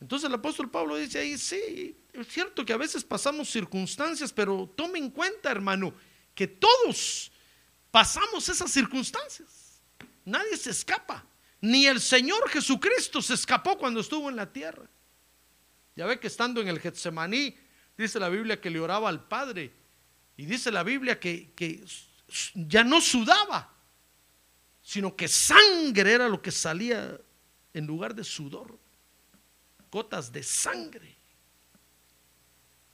Entonces 0.00 0.28
el 0.28 0.34
apóstol 0.34 0.68
Pablo 0.68 0.96
dice 0.96 1.20
ahí, 1.20 1.38
sí, 1.38 1.96
es 2.12 2.26
cierto 2.26 2.64
que 2.64 2.72
a 2.72 2.78
veces 2.78 3.04
pasamos 3.04 3.48
circunstancias, 3.48 4.32
pero 4.32 4.68
tome 4.74 4.98
en 4.98 5.10
cuenta, 5.10 5.52
hermano, 5.52 5.94
que 6.34 6.48
todos 6.48 7.30
pasamos 7.92 8.48
esas 8.48 8.72
circunstancias. 8.72 9.80
Nadie 10.24 10.56
se 10.56 10.70
escapa. 10.70 11.24
Ni 11.60 11.86
el 11.86 12.00
Señor 12.00 12.48
Jesucristo 12.50 13.22
se 13.22 13.34
escapó 13.34 13.78
cuando 13.78 14.00
estuvo 14.00 14.28
en 14.28 14.34
la 14.34 14.52
tierra. 14.52 14.90
Ya 15.96 16.06
ve 16.06 16.18
que 16.18 16.26
estando 16.26 16.60
en 16.60 16.68
el 16.68 16.80
Getsemaní, 16.80 17.56
dice 17.96 18.18
la 18.18 18.28
Biblia 18.28 18.60
que 18.60 18.70
le 18.70 18.80
oraba 18.80 19.08
al 19.08 19.26
Padre. 19.26 19.72
Y 20.36 20.46
dice 20.46 20.70
la 20.70 20.82
Biblia 20.82 21.20
que, 21.20 21.52
que 21.54 21.84
ya 22.54 22.82
no 22.82 23.00
sudaba, 23.00 23.72
sino 24.82 25.14
que 25.14 25.28
sangre 25.28 26.12
era 26.12 26.28
lo 26.28 26.42
que 26.42 26.50
salía 26.50 27.18
en 27.72 27.86
lugar 27.86 28.14
de 28.14 28.24
sudor. 28.24 28.78
Gotas 29.90 30.32
de 30.32 30.42
sangre. 30.42 31.14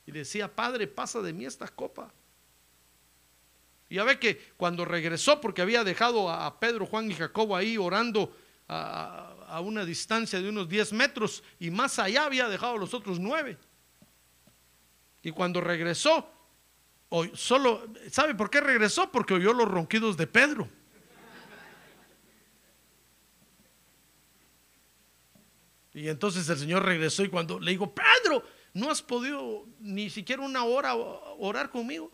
Y 0.05 0.13
decía, 0.13 0.55
Padre, 0.55 0.87
pasa 0.87 1.23
de 1.23 1.33
mí 1.33 1.47
esta 1.47 1.69
copa. 1.69 2.13
Y 3.89 3.97
ya 3.97 4.05
ve 4.05 4.19
que 4.19 4.53
cuando 4.57 4.85
regresó, 4.85 5.41
porque 5.41 5.63
había 5.63 5.83
dejado 5.83 6.31
a 6.31 6.61
Pedro, 6.61 6.87
Juan 6.87 7.11
y 7.11 7.15
Jacobo 7.15 7.57
ahí 7.57 7.79
orando 7.79 8.37
a, 8.73 9.35
a- 9.49 9.61
una 9.61 9.85
distancia 9.85 10.41
de 10.41 10.49
unos 10.49 10.69
10 10.69 10.93
metros 10.93 11.43
y 11.59 11.71
más 11.71 11.99
allá 11.99 12.25
había 12.25 12.49
dejado 12.49 12.79
los 12.79 12.95
otros 12.95 13.19
nueve. 13.19 13.59
Y 15.23 15.33
cuando 15.33 15.61
regresó, 15.61 16.31
oy- 17.09 17.33
solo, 17.35 17.87
¿sabe 18.11 18.35
por 18.35 18.49
qué 18.49 18.61
regresó? 18.61 19.11
Porque 19.11 19.35
oyó 19.35 19.53
los 19.53 19.69
ronquidos 19.69 20.17
de 20.17 20.27
Pedro. 20.27 20.69
Y 25.93 26.09
entonces 26.09 26.49
el 26.49 26.57
Señor 26.59 26.85
regresó 26.85 27.25
y 27.25 27.29
cuando 27.29 27.59
le 27.59 27.73
digo, 27.73 27.93
Pedro, 27.93 28.45
no 28.75 28.91
has 28.91 29.03
podido 29.03 29.67
ni 29.81 30.09
siquiera 30.09 30.43
una 30.43 30.65
hora 30.65 30.95
orar 30.95 31.71
conmigo. 31.71 32.13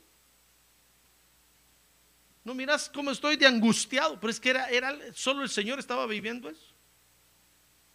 No 2.46 2.54
miras 2.54 2.88
cómo 2.94 3.10
estoy 3.10 3.34
de 3.34 3.44
angustiado, 3.44 4.20
pero 4.20 4.30
es 4.30 4.38
que 4.38 4.50
era, 4.50 4.96
solo 5.12 5.42
el 5.42 5.48
Señor 5.48 5.80
estaba 5.80 6.06
viviendo 6.06 6.48
eso. 6.48 6.76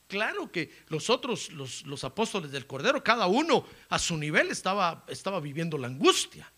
Claro 0.09 0.51
que 0.51 0.69
los 0.89 1.09
otros, 1.09 1.53
los, 1.53 2.03
apóstoles 2.03 2.51
del 2.51 2.67
Cordero, 2.67 3.01
cada 3.01 3.27
uno 3.27 3.65
a 3.87 3.97
su 3.97 4.17
nivel 4.17 4.51
estaba, 4.51 5.05
viviendo 5.41 5.77
la 5.77 5.87
angustia. 5.87 6.51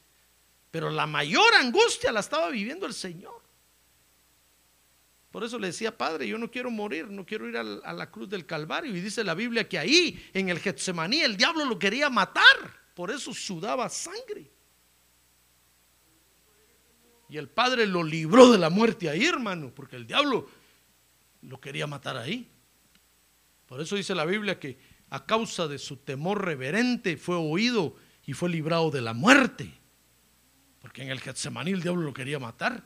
Pero 0.72 0.90
la 0.90 1.06
mayor 1.06 1.54
angustia 1.54 2.12
la 2.12 2.22
estaba 2.22 2.50
viviendo 2.50 2.88
el 2.88 2.96
Señor. 2.96 3.44
Por 5.30 5.44
eso 5.44 5.60
le 5.60 5.68
decía, 5.68 5.96
Padre, 5.96 6.28
yo 6.28 6.40
no 6.40 6.50
quiero 6.50 6.72
morir, 6.72 7.08
no 7.10 7.24
quiero 7.28 7.48
ir 7.48 7.58
a 7.58 7.94
la 7.94 8.10
cruz 8.10 8.28
del 8.28 8.48
Calvario. 8.48 8.96
Y 8.96 9.02
dice 9.02 9.24
la 9.24 9.36
Biblia 9.36 9.70
que 9.70 9.78
ahí, 9.78 10.32
en 10.34 10.50
el 10.50 10.58
Getsemaní, 10.58 11.22
el 11.22 11.38
diablo 11.38 11.64
lo 11.64 11.78
quería 11.78 12.10
matar. 12.10 12.44
Por 12.96 13.12
eso 13.12 13.36
sudaba 13.36 13.88
sangre. 13.88 14.53
Y 17.34 17.38
el 17.40 17.50
Padre 17.50 17.88
lo 17.88 18.04
libró 18.04 18.52
de 18.52 18.60
la 18.60 18.70
muerte 18.70 19.10
ahí, 19.10 19.26
hermano, 19.26 19.74
porque 19.74 19.96
el 19.96 20.06
diablo 20.06 20.48
lo 21.42 21.60
quería 21.60 21.88
matar 21.88 22.16
ahí. 22.16 22.48
Por 23.66 23.82
eso 23.82 23.96
dice 23.96 24.14
la 24.14 24.24
Biblia 24.24 24.60
que 24.60 24.78
a 25.10 25.26
causa 25.26 25.68
de 25.68 25.80
su 25.80 25.98
temor 25.98 26.46
reverente 26.46 27.18
fue 27.18 27.36
oído 27.36 27.96
y 28.28 28.34
fue 28.34 28.50
librado 28.50 28.92
de 28.92 29.02
la 29.02 29.14
muerte. 29.14 29.74
Porque 30.80 31.02
en 31.02 31.10
el 31.10 31.20
Getsemaní 31.20 31.72
el 31.72 31.82
diablo 31.82 32.04
lo 32.04 32.14
quería 32.14 32.38
matar. 32.38 32.84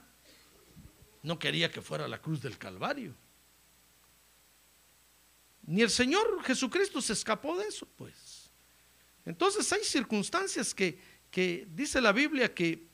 No 1.23 1.37
quería 1.37 1.69
que 1.69 1.81
fuera 1.81 2.07
la 2.07 2.21
cruz 2.21 2.41
del 2.41 2.57
Calvario. 2.57 3.13
Ni 5.63 5.81
el 5.81 5.89
Señor 5.89 6.41
Jesucristo 6.45 7.01
se 7.01 7.11
escapó 7.11 7.57
de 7.57 7.67
eso, 7.67 7.85
pues. 7.97 8.49
Entonces 9.25 9.69
hay 9.73 9.83
circunstancias 9.83 10.73
que, 10.73 10.97
que 11.29 11.67
dice 11.69 11.99
la 11.99 12.13
Biblia 12.13 12.53
que, 12.53 12.87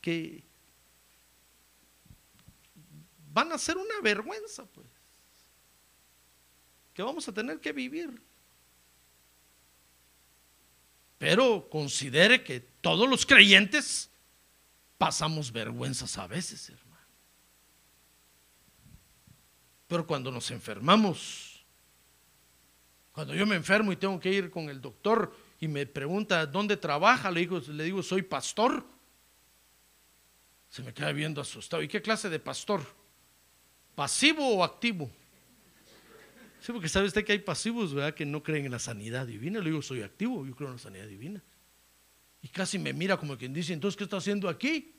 que 0.00 0.53
van 3.34 3.50
a 3.52 3.58
ser 3.58 3.76
una 3.76 4.00
vergüenza, 4.00 4.64
pues. 4.64 4.86
Que 6.94 7.02
vamos 7.02 7.28
a 7.28 7.32
tener 7.32 7.60
que 7.60 7.72
vivir. 7.72 8.22
Pero 11.18 11.68
considere 11.68 12.44
que 12.44 12.60
todos 12.60 13.08
los 13.08 13.26
creyentes 13.26 14.08
pasamos 14.96 15.50
vergüenzas 15.50 16.16
a 16.16 16.28
veces, 16.28 16.70
hermano. 16.70 17.08
Pero 19.88 20.06
cuando 20.06 20.30
nos 20.30 20.52
enfermamos, 20.52 21.66
cuando 23.10 23.34
yo 23.34 23.46
me 23.46 23.56
enfermo 23.56 23.92
y 23.92 23.96
tengo 23.96 24.20
que 24.20 24.30
ir 24.30 24.48
con 24.50 24.68
el 24.68 24.80
doctor 24.80 25.36
y 25.58 25.66
me 25.66 25.86
pregunta 25.86 26.46
dónde 26.46 26.76
trabaja, 26.76 27.32
le 27.32 27.40
digo, 27.40 27.58
le 27.58 27.84
digo 27.84 28.02
soy 28.02 28.22
pastor. 28.22 28.86
Se 30.68 30.82
me 30.82 30.94
queda 30.94 31.10
viendo 31.10 31.40
asustado. 31.40 31.82
¿Y 31.82 31.88
qué 31.88 32.00
clase 32.00 32.28
de 32.28 32.38
pastor? 32.38 33.03
¿Pasivo 33.94 34.56
o 34.56 34.64
activo? 34.64 35.10
Sí, 36.60 36.72
porque 36.72 36.88
sabe 36.88 37.06
usted 37.06 37.24
que 37.24 37.32
hay 37.32 37.40
pasivos, 37.40 37.92
¿verdad? 37.92 38.14
Que 38.14 38.24
no 38.24 38.42
creen 38.42 38.64
en 38.64 38.72
la 38.72 38.78
sanidad 38.78 39.26
divina. 39.26 39.58
Le 39.58 39.66
digo, 39.66 39.82
soy 39.82 40.00
activo, 40.02 40.46
yo 40.46 40.56
creo 40.56 40.68
en 40.68 40.76
la 40.76 40.80
sanidad 40.80 41.06
divina. 41.06 41.42
Y 42.40 42.48
casi 42.48 42.78
me 42.78 42.92
mira 42.92 43.18
como 43.18 43.36
quien 43.36 43.52
dice, 43.52 43.72
entonces, 43.72 43.96
¿qué 43.96 44.04
está 44.04 44.16
haciendo 44.16 44.48
aquí? 44.48 44.94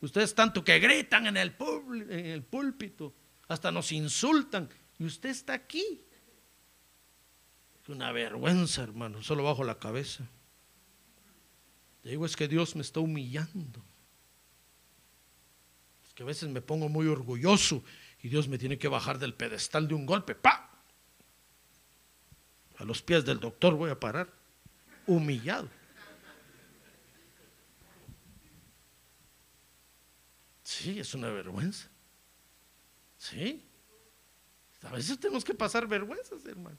Ustedes 0.00 0.34
tanto 0.34 0.64
que 0.64 0.78
gritan 0.78 1.26
en 1.26 1.36
el, 1.36 1.54
púlpito, 2.44 3.14
hasta 3.48 3.70
nos 3.70 3.92
insultan, 3.92 4.68
y 4.98 5.04
usted 5.04 5.30
está 5.30 5.54
aquí. 5.54 6.02
Una 7.88 8.12
vergüenza, 8.12 8.82
hermano, 8.82 9.22
solo 9.22 9.42
bajo 9.42 9.64
la 9.64 9.78
cabeza. 9.78 10.28
Le 12.04 12.12
digo, 12.12 12.26
es 12.26 12.36
que 12.36 12.48
Dios 12.48 12.74
me 12.74 12.82
está 12.82 13.00
humillando. 13.00 13.84
Es 16.06 16.14
que 16.14 16.22
a 16.22 16.26
veces 16.26 16.48
me 16.48 16.60
pongo 16.60 16.88
muy 16.88 17.06
orgulloso 17.06 17.82
y 18.22 18.28
Dios 18.28 18.48
me 18.48 18.56
tiene 18.56 18.78
que 18.78 18.88
bajar 18.88 19.18
del 19.18 19.34
pedestal 19.34 19.88
de 19.88 19.94
un 19.94 20.06
golpe. 20.06 20.34
¡Pa! 20.34 20.70
A 22.78 22.84
los 22.84 23.02
pies 23.02 23.24
del 23.24 23.40
doctor 23.40 23.74
voy 23.74 23.90
a 23.90 23.98
parar, 23.98 24.32
humillado. 25.06 25.68
Sí, 30.62 30.98
es 30.98 31.14
una 31.14 31.28
vergüenza. 31.28 31.88
Sí. 33.18 33.64
A 34.82 34.90
veces 34.90 35.18
tenemos 35.18 35.44
que 35.44 35.54
pasar 35.54 35.86
vergüenzas, 35.86 36.44
hermano. 36.46 36.78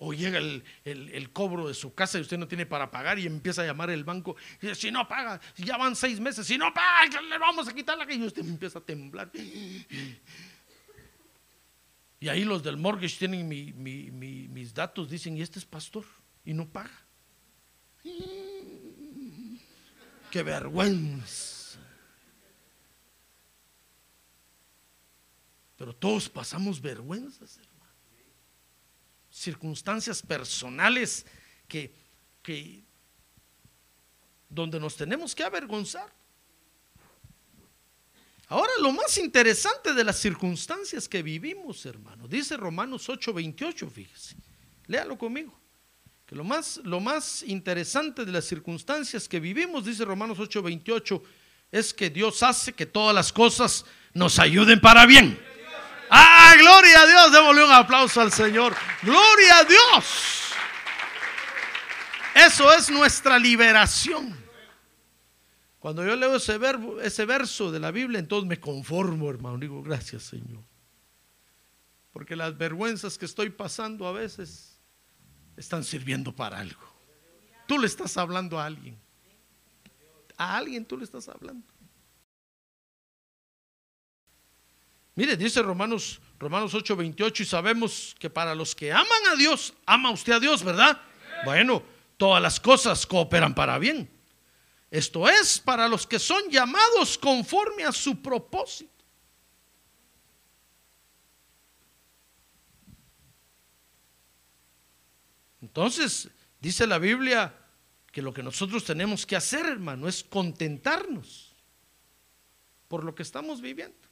O 0.00 0.12
llega 0.12 0.38
el, 0.38 0.62
el- 0.84 1.32
cobro 1.32 1.66
de 1.66 1.74
su 1.74 1.92
casa 1.92 2.18
y 2.18 2.20
usted 2.20 2.38
no 2.38 2.46
tiene 2.46 2.66
para 2.66 2.90
pagar 2.90 3.18
y 3.18 3.26
empieza 3.26 3.62
a 3.62 3.66
llamar 3.66 3.90
el 3.90 4.04
banco. 4.04 4.36
Y 4.62 4.66
dice, 4.68 4.74
si 4.80 4.90
no 4.92 5.08
paga, 5.08 5.40
ya 5.56 5.76
van 5.76 5.96
seis 5.96 6.20
meses, 6.20 6.46
si 6.46 6.56
no 6.56 6.72
paga, 6.72 7.20
le 7.20 7.38
vamos 7.38 7.66
a 7.68 7.74
quitar 7.74 7.98
la 7.98 8.06
que 8.06 8.14
y 8.14 8.22
usted 8.24 8.42
empieza 8.46 8.78
a 8.78 8.82
temblar. 8.82 9.30
Y 12.20 12.28
ahí 12.28 12.44
los 12.44 12.62
del 12.62 12.76
mortgage 12.76 13.16
tienen 13.18 13.48
mi- 13.48 13.72
mis 13.72 14.72
datos, 14.74 15.10
dicen, 15.10 15.36
y 15.36 15.42
este 15.42 15.58
es 15.58 15.64
pastor, 15.64 16.04
y 16.44 16.52
no 16.54 16.68
paga. 16.68 17.04
Qué 20.30 20.42
vergüenza. 20.42 21.78
Pero 25.76 25.94
todos 25.94 26.28
pasamos 26.28 26.80
vergüenzas, 26.80 27.56
hermano. 27.58 27.77
Circunstancias 29.38 30.20
personales 30.22 31.24
que, 31.68 31.92
que 32.42 32.82
donde 34.48 34.80
nos 34.80 34.96
tenemos 34.96 35.34
que 35.34 35.44
avergonzar. 35.44 36.12
Ahora 38.48 38.72
lo 38.80 38.92
más 38.92 39.18
interesante 39.18 39.92
de 39.92 40.04
las 40.04 40.18
circunstancias 40.18 41.06
que 41.08 41.22
vivimos, 41.22 41.84
hermano, 41.84 42.26
dice 42.26 42.56
Romanos 42.56 43.08
8:28, 43.08 43.90
fíjese. 43.90 44.36
Léalo 44.86 45.18
conmigo. 45.18 45.58
Que 46.26 46.34
lo 46.34 46.44
más, 46.44 46.78
lo 46.84 47.00
más 47.00 47.42
interesante 47.42 48.24
de 48.24 48.32
las 48.32 48.44
circunstancias 48.44 49.28
que 49.28 49.38
vivimos, 49.38 49.84
dice 49.84 50.04
Romanos 50.04 50.38
8:28, 50.38 51.22
es 51.70 51.92
que 51.92 52.10
Dios 52.10 52.42
hace 52.42 52.72
que 52.72 52.86
todas 52.86 53.14
las 53.14 53.32
cosas 53.32 53.84
nos 54.14 54.38
ayuden 54.38 54.80
para 54.80 55.06
bien. 55.06 55.38
¡Ah, 56.10 56.54
gloria 56.58 57.02
a 57.02 57.06
Dios! 57.06 57.32
Démosle 57.32 57.64
un 57.64 57.72
aplauso 57.72 58.20
al 58.20 58.32
Señor. 58.32 58.74
¡Gloria 59.02 59.58
a 59.58 59.64
Dios! 59.64 60.52
Eso 62.34 62.72
es 62.72 62.90
nuestra 62.90 63.38
liberación. 63.38 64.36
Cuando 65.78 66.04
yo 66.04 66.16
leo 66.16 66.36
ese, 66.36 66.58
ese 67.02 67.24
verso 67.24 67.70
de 67.70 67.80
la 67.80 67.90
Biblia, 67.90 68.18
entonces 68.18 68.48
me 68.48 68.60
conformo, 68.60 69.30
hermano. 69.30 69.58
Digo, 69.58 69.82
gracias, 69.82 70.24
Señor. 70.24 70.62
Porque 72.12 72.36
las 72.36 72.56
vergüenzas 72.56 73.16
que 73.16 73.26
estoy 73.26 73.50
pasando 73.50 74.06
a 74.06 74.12
veces 74.12 74.78
están 75.56 75.84
sirviendo 75.84 76.34
para 76.34 76.58
algo. 76.58 76.82
Tú 77.66 77.78
le 77.78 77.86
estás 77.86 78.16
hablando 78.16 78.58
a 78.58 78.66
alguien. 78.66 78.98
A 80.36 80.56
alguien 80.56 80.84
tú 80.84 80.96
le 80.96 81.04
estás 81.04 81.28
hablando. 81.28 81.66
Mire, 85.18 85.36
dice 85.36 85.60
Romanos, 85.62 86.20
Romanos 86.38 86.72
8, 86.74 86.94
28, 86.94 87.42
y 87.42 87.46
sabemos 87.46 88.14
que 88.20 88.30
para 88.30 88.54
los 88.54 88.72
que 88.72 88.92
aman 88.92 89.26
a 89.32 89.34
Dios, 89.34 89.74
ama 89.84 90.12
usted 90.12 90.34
a 90.34 90.38
Dios, 90.38 90.62
¿verdad? 90.62 90.96
Bueno, 91.44 91.82
todas 92.16 92.40
las 92.40 92.60
cosas 92.60 93.04
cooperan 93.04 93.52
para 93.52 93.80
bien. 93.80 94.08
Esto 94.92 95.28
es 95.28 95.58
para 95.58 95.88
los 95.88 96.06
que 96.06 96.20
son 96.20 96.48
llamados 96.48 97.18
conforme 97.18 97.82
a 97.82 97.90
su 97.90 98.22
propósito. 98.22 98.92
Entonces, 105.60 106.28
dice 106.60 106.86
la 106.86 106.98
Biblia 107.00 107.52
que 108.12 108.22
lo 108.22 108.32
que 108.32 108.44
nosotros 108.44 108.84
tenemos 108.84 109.26
que 109.26 109.34
hacer, 109.34 109.66
hermano, 109.66 110.06
es 110.06 110.22
contentarnos 110.22 111.56
por 112.86 113.02
lo 113.02 113.16
que 113.16 113.24
estamos 113.24 113.60
viviendo. 113.60 114.07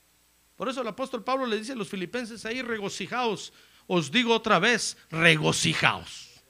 Por 0.57 0.69
eso 0.69 0.81
el 0.81 0.89
apóstol 0.89 1.23
Pablo 1.23 1.47
le 1.47 1.59
dice 1.59 1.73
a 1.73 1.77
los 1.77 1.89
filipenses 1.89 2.45
ahí, 2.47 2.63
regocijaos. 2.63 3.53
Os 3.87 4.11
digo 4.11 4.35
otra 4.35 4.59
vez, 4.59 4.97
regocijaos. 5.11 6.43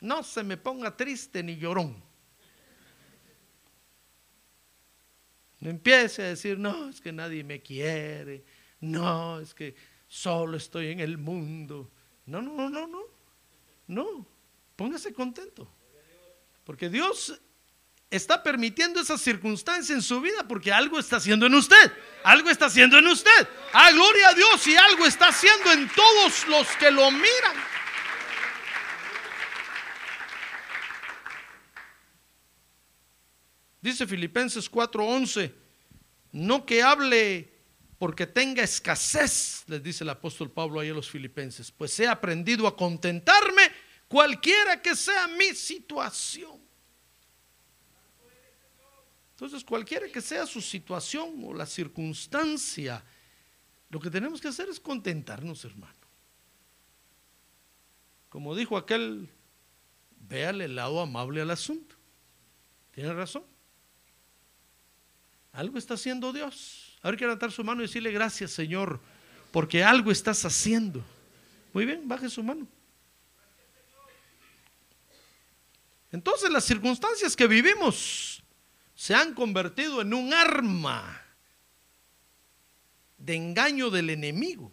No 0.00 0.22
se 0.22 0.42
me 0.42 0.56
ponga 0.56 0.96
triste 0.96 1.42
ni 1.42 1.56
llorón. 1.56 2.02
No 5.60 5.68
empiece 5.68 6.22
a 6.22 6.26
decir, 6.26 6.58
no, 6.58 6.88
es 6.88 7.00
que 7.00 7.12
nadie 7.12 7.44
me 7.44 7.60
quiere. 7.60 8.44
No, 8.80 9.40
es 9.40 9.54
que 9.54 9.74
solo 10.08 10.56
estoy 10.56 10.88
en 10.88 11.00
el 11.00 11.18
mundo. 11.18 11.90
No, 12.26 12.40
no, 12.40 12.54
no, 12.54 12.70
no, 12.70 12.86
no. 12.86 13.00
No, 13.86 14.26
póngase 14.76 15.12
contento. 15.12 15.68
Porque 16.64 16.88
Dios 16.88 17.40
está 18.10 18.42
permitiendo 18.42 19.00
esa 19.00 19.16
circunstancia 19.16 19.94
en 19.94 20.02
su 20.02 20.20
vida 20.20 20.46
porque 20.48 20.72
algo 20.72 20.98
está 20.98 21.16
haciendo 21.16 21.46
en 21.46 21.54
usted. 21.54 21.92
Algo 22.24 22.50
está 22.50 22.66
haciendo 22.66 22.98
en 22.98 23.06
usted. 23.06 23.48
Ah, 23.72 23.90
gloria 23.92 24.28
a 24.30 24.34
Dios 24.34 24.66
y 24.66 24.76
algo 24.76 25.06
está 25.06 25.28
haciendo 25.28 25.72
en 25.72 25.88
todos 25.90 26.46
los 26.48 26.66
que 26.76 26.90
lo 26.90 27.10
miran. 27.10 27.56
Dice 33.80 34.06
Filipenses 34.06 34.70
4:11, 34.70 35.54
no 36.32 36.66
que 36.66 36.82
hable 36.82 37.50
porque 37.98 38.26
tenga 38.26 38.62
escasez, 38.62 39.64
les 39.68 39.82
dice 39.82 40.04
el 40.04 40.10
apóstol 40.10 40.50
Pablo 40.50 40.80
ahí 40.80 40.90
a 40.90 40.94
los 40.94 41.08
filipenses, 41.08 41.70
pues 41.70 41.98
he 42.00 42.06
aprendido 42.06 42.66
a 42.66 42.76
contentarme 42.76 43.62
cualquiera 44.08 44.82
que 44.82 44.96
sea 44.96 45.28
mi 45.28 45.54
situación. 45.54 46.69
Entonces, 49.40 49.64
cualquiera 49.64 50.06
que 50.06 50.20
sea 50.20 50.44
su 50.44 50.60
situación 50.60 51.42
o 51.46 51.54
la 51.54 51.64
circunstancia, 51.64 53.02
lo 53.88 53.98
que 53.98 54.10
tenemos 54.10 54.38
que 54.38 54.48
hacer 54.48 54.68
es 54.68 54.78
contentarnos, 54.78 55.64
hermano. 55.64 55.94
Como 58.28 58.54
dijo 58.54 58.76
aquel, 58.76 59.30
véale 60.28 60.66
el 60.66 60.76
lado 60.76 61.00
amable 61.00 61.40
al 61.40 61.50
asunto. 61.50 61.96
Tiene 62.90 63.14
razón. 63.14 63.42
Algo 65.52 65.78
está 65.78 65.94
haciendo 65.94 66.34
Dios. 66.34 66.98
Ahora 67.00 67.16
que 67.16 67.24
levantar 67.24 67.50
su 67.50 67.64
mano 67.64 67.80
y 67.80 67.86
decirle 67.86 68.12
gracias, 68.12 68.50
Señor, 68.50 69.00
porque 69.52 69.82
algo 69.82 70.10
estás 70.10 70.44
haciendo. 70.44 71.02
Muy 71.72 71.86
bien, 71.86 72.06
baje 72.06 72.28
su 72.28 72.42
mano. 72.42 72.68
Entonces 76.12 76.50
las 76.50 76.64
circunstancias 76.64 77.34
que 77.34 77.46
vivimos 77.46 78.39
se 79.00 79.14
han 79.14 79.32
convertido 79.32 80.02
en 80.02 80.12
un 80.12 80.34
arma 80.34 81.24
de 83.16 83.34
engaño 83.34 83.88
del 83.88 84.10
enemigo 84.10 84.70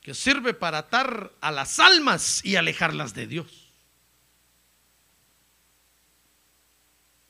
que 0.00 0.12
sirve 0.12 0.52
para 0.52 0.78
atar 0.78 1.32
a 1.40 1.52
las 1.52 1.78
almas 1.78 2.44
y 2.44 2.56
alejarlas 2.56 3.14
de 3.14 3.28
Dios. 3.28 3.72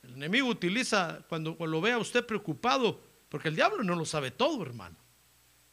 El 0.01 0.13
enemigo 0.13 0.47
utiliza, 0.47 1.23
cuando, 1.29 1.55
lo 1.63 1.79
vea 1.79 1.99
usted 1.99 2.25
preocupado, 2.25 2.99
porque 3.29 3.49
el 3.49 3.55
diablo 3.55 3.83
no 3.83 3.93
lo 3.93 4.05
sabe 4.05 4.31
todo, 4.31 4.63
hermano. 4.63 4.97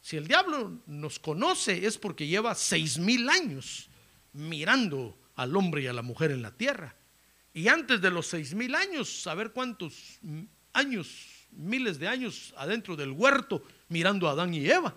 Si 0.01 0.17
el 0.17 0.27
diablo 0.27 0.83
nos 0.85 1.17
conoce 1.17 1.87
es 1.87 1.97
porque 1.97 2.27
lleva 2.27 2.53
seis 2.53 2.99
mil 2.99 3.27
años 3.27 3.89
mirando 4.33 5.17
al 5.35 5.55
hombre 5.55 5.81
y 5.81 5.87
a 5.87 5.93
la 5.93 6.03
mujer 6.03 6.29
en 6.29 6.43
la 6.43 6.51
tierra. 6.51 6.95
Y 7.53 7.67
antes 7.67 7.99
de 8.01 8.11
los 8.11 8.27
seis 8.27 8.53
mil 8.53 8.75
años, 8.75 9.21
saber 9.21 9.51
cuántos 9.51 10.19
años, 10.73 11.47
miles 11.51 11.99
de 11.99 12.07
años 12.07 12.53
adentro 12.57 12.95
del 12.95 13.11
huerto 13.11 13.63
mirando 13.89 14.27
a 14.27 14.31
Adán 14.31 14.53
y 14.53 14.65
Eva. 14.69 14.95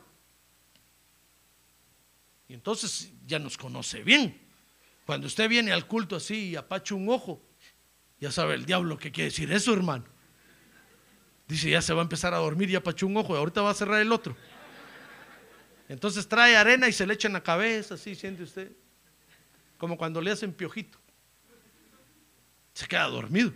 Y 2.49 2.55
entonces 2.55 3.11
ya 3.27 3.39
nos 3.39 3.57
conoce 3.57 4.03
bien. 4.03 4.41
Cuando 5.07 5.27
usted 5.27 5.49
viene 5.49 5.73
al 5.73 5.87
culto 5.87 6.17
así 6.17 6.51
y 6.51 6.57
apacha 6.57 6.95
un 6.95 7.09
ojo, 7.09 7.43
ya 8.21 8.31
sabe 8.31 8.55
el 8.55 8.65
diablo 8.65 8.97
qué 8.97 9.11
quiere 9.11 9.31
decir 9.31 9.51
eso, 9.53 9.73
hermano. 9.73 10.05
Dice, 11.47 11.69
ya 11.69 11.83
se 11.83 11.93
va 11.93 12.01
a 12.01 12.05
empezar 12.05 12.33
a 12.33 12.39
dormir 12.39 12.71
y 12.71 12.75
apachó 12.75 13.07
un 13.07 13.17
ojo, 13.17 13.35
y 13.35 13.37
ahorita 13.37 13.61
va 13.61 13.71
a 13.71 13.75
cerrar 13.75 14.01
el 14.01 14.13
otro. 14.13 14.35
Entonces 15.89 16.27
trae 16.27 16.57
arena 16.57 16.89
y 16.89 16.93
se 16.93 17.07
le 17.07 17.15
echa 17.15 17.29
en 17.29 17.35
la 17.35 17.43
cabeza, 17.43 17.95
así 17.95 18.15
siente 18.15 18.43
usted. 18.43 18.73
Como 19.77 19.99
cuando 19.99 20.23
le 20.23 20.31
hacen 20.31 20.55
piojito. 20.55 20.99
Se 22.75 22.87
queda 22.87 23.05
dormido. 23.05 23.53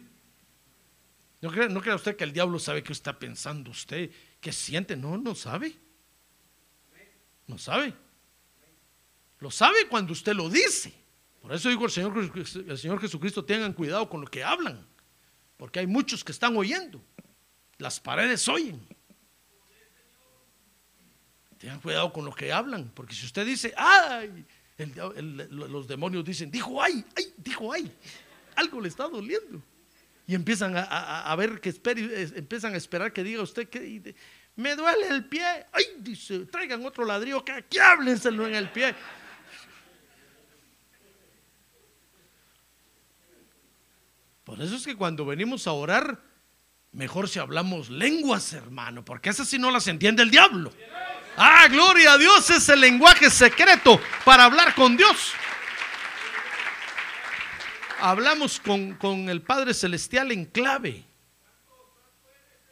No 1.41 1.51
crea, 1.51 1.69
no 1.69 1.81
usted 1.95 2.17
que 2.17 2.25
el 2.25 2.33
diablo 2.33 2.59
sabe 2.59 2.83
qué 2.83 2.93
está 2.93 3.19
pensando 3.19 3.71
usted, 3.71 4.11
qué 4.41 4.53
siente. 4.53 4.97
No, 4.97 5.19
no 5.19 5.35
sabe. 5.35 5.77
No 7.47 7.59
sabe. 7.59 7.95
Lo 9.41 9.51
sabe 9.51 9.87
cuando 9.89 10.13
usted 10.13 10.35
lo 10.35 10.49
dice. 10.49 10.93
Por 11.41 11.53
eso 11.53 11.69
digo 11.69 11.85
el 11.85 11.91
Señor, 11.91 12.33
el 12.35 12.79
Señor 12.79 13.01
Jesucristo, 13.01 13.45
tengan 13.45 13.73
cuidado 13.73 14.09
con 14.09 14.21
lo 14.21 14.27
que 14.27 14.43
hablan, 14.43 14.85
porque 15.57 15.79
hay 15.79 15.87
muchos 15.87 16.25
que 16.25 16.33
están 16.33 16.57
oyendo. 16.57 17.01
Las 17.79 18.01
paredes 18.01 18.47
oyen. 18.49 18.85
Tengan 21.59 21.81
cuidado 21.81 22.13
con 22.13 22.25
lo 22.25 22.35
que 22.35 22.53
hablan, 22.53 22.91
porque 22.95 23.15
si 23.15 23.25
usted 23.25 23.47
dice, 23.47 23.73
ay, 23.77 24.45
los 25.51 25.89
demonios 25.89 26.25
dicen, 26.25 26.51
dijo 26.51 26.83
ay, 26.83 27.05
ay, 27.17 27.33
dijo 27.37 27.73
ay, 27.73 27.93
algo 28.59 28.81
le 28.81 28.89
está 28.89 29.09
doliendo. 29.09 29.63
Y 30.27 30.35
empiezan 30.35 30.75
a, 30.77 31.35
ver 31.37 31.61
que 31.61 31.71
empiezan 32.37 32.75
a 32.75 32.77
esperar 32.77 33.13
que 33.15 33.25
diga 33.25 33.41
usted 33.41 33.69
que 33.69 34.15
me 34.57 34.77
duele 34.77 35.09
el 35.09 35.25
pie. 35.25 35.45
Ay, 35.73 35.85
dice, 36.01 36.41
traigan 36.41 36.85
otro 36.85 37.07
ladrillo 37.07 37.43
que 37.43 37.53
aquí 37.53 37.79
háblenselo 37.79 38.47
en 38.47 38.55
el 38.55 38.69
pie. 38.69 38.95
Por 44.45 44.61
eso 44.61 44.77
es 44.77 44.85
que 44.85 44.97
cuando 44.97 45.25
venimos 45.25 45.67
a 45.67 45.73
orar, 45.73 46.21
mejor 46.93 47.29
si 47.29 47.39
hablamos 47.39 47.89
lenguas, 47.89 48.53
hermano, 48.53 49.05
porque 49.05 49.31
esas 49.31 49.49
sí 49.49 49.59
no 49.59 49.71
las 49.71 49.87
entiende 49.87 50.23
el 50.23 50.31
diablo. 50.31 50.73
Ah, 51.37 51.69
gloria 51.69 52.15
a 52.15 52.19
Dios, 52.19 52.51
es 52.51 52.69
el 52.69 52.81
lenguaje 52.81 53.31
secreto 53.31 54.01
para 54.25 54.45
hablar 54.45 54.75
con 54.75 54.97
Dios. 54.97 55.33
Hablamos 58.01 58.61
con, 58.61 58.95
con 58.95 59.29
el 59.29 59.43
Padre 59.43 59.75
Celestial 59.75 60.33
en 60.33 60.45
clave. 60.45 61.05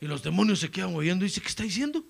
Y 0.00 0.06
los 0.06 0.22
demonios 0.22 0.60
se 0.60 0.70
quedan 0.70 0.94
oyendo 0.94 1.24
y 1.24 1.28
dice, 1.28 1.40
¿qué 1.40 1.48
está 1.48 1.62
diciendo? 1.62 2.04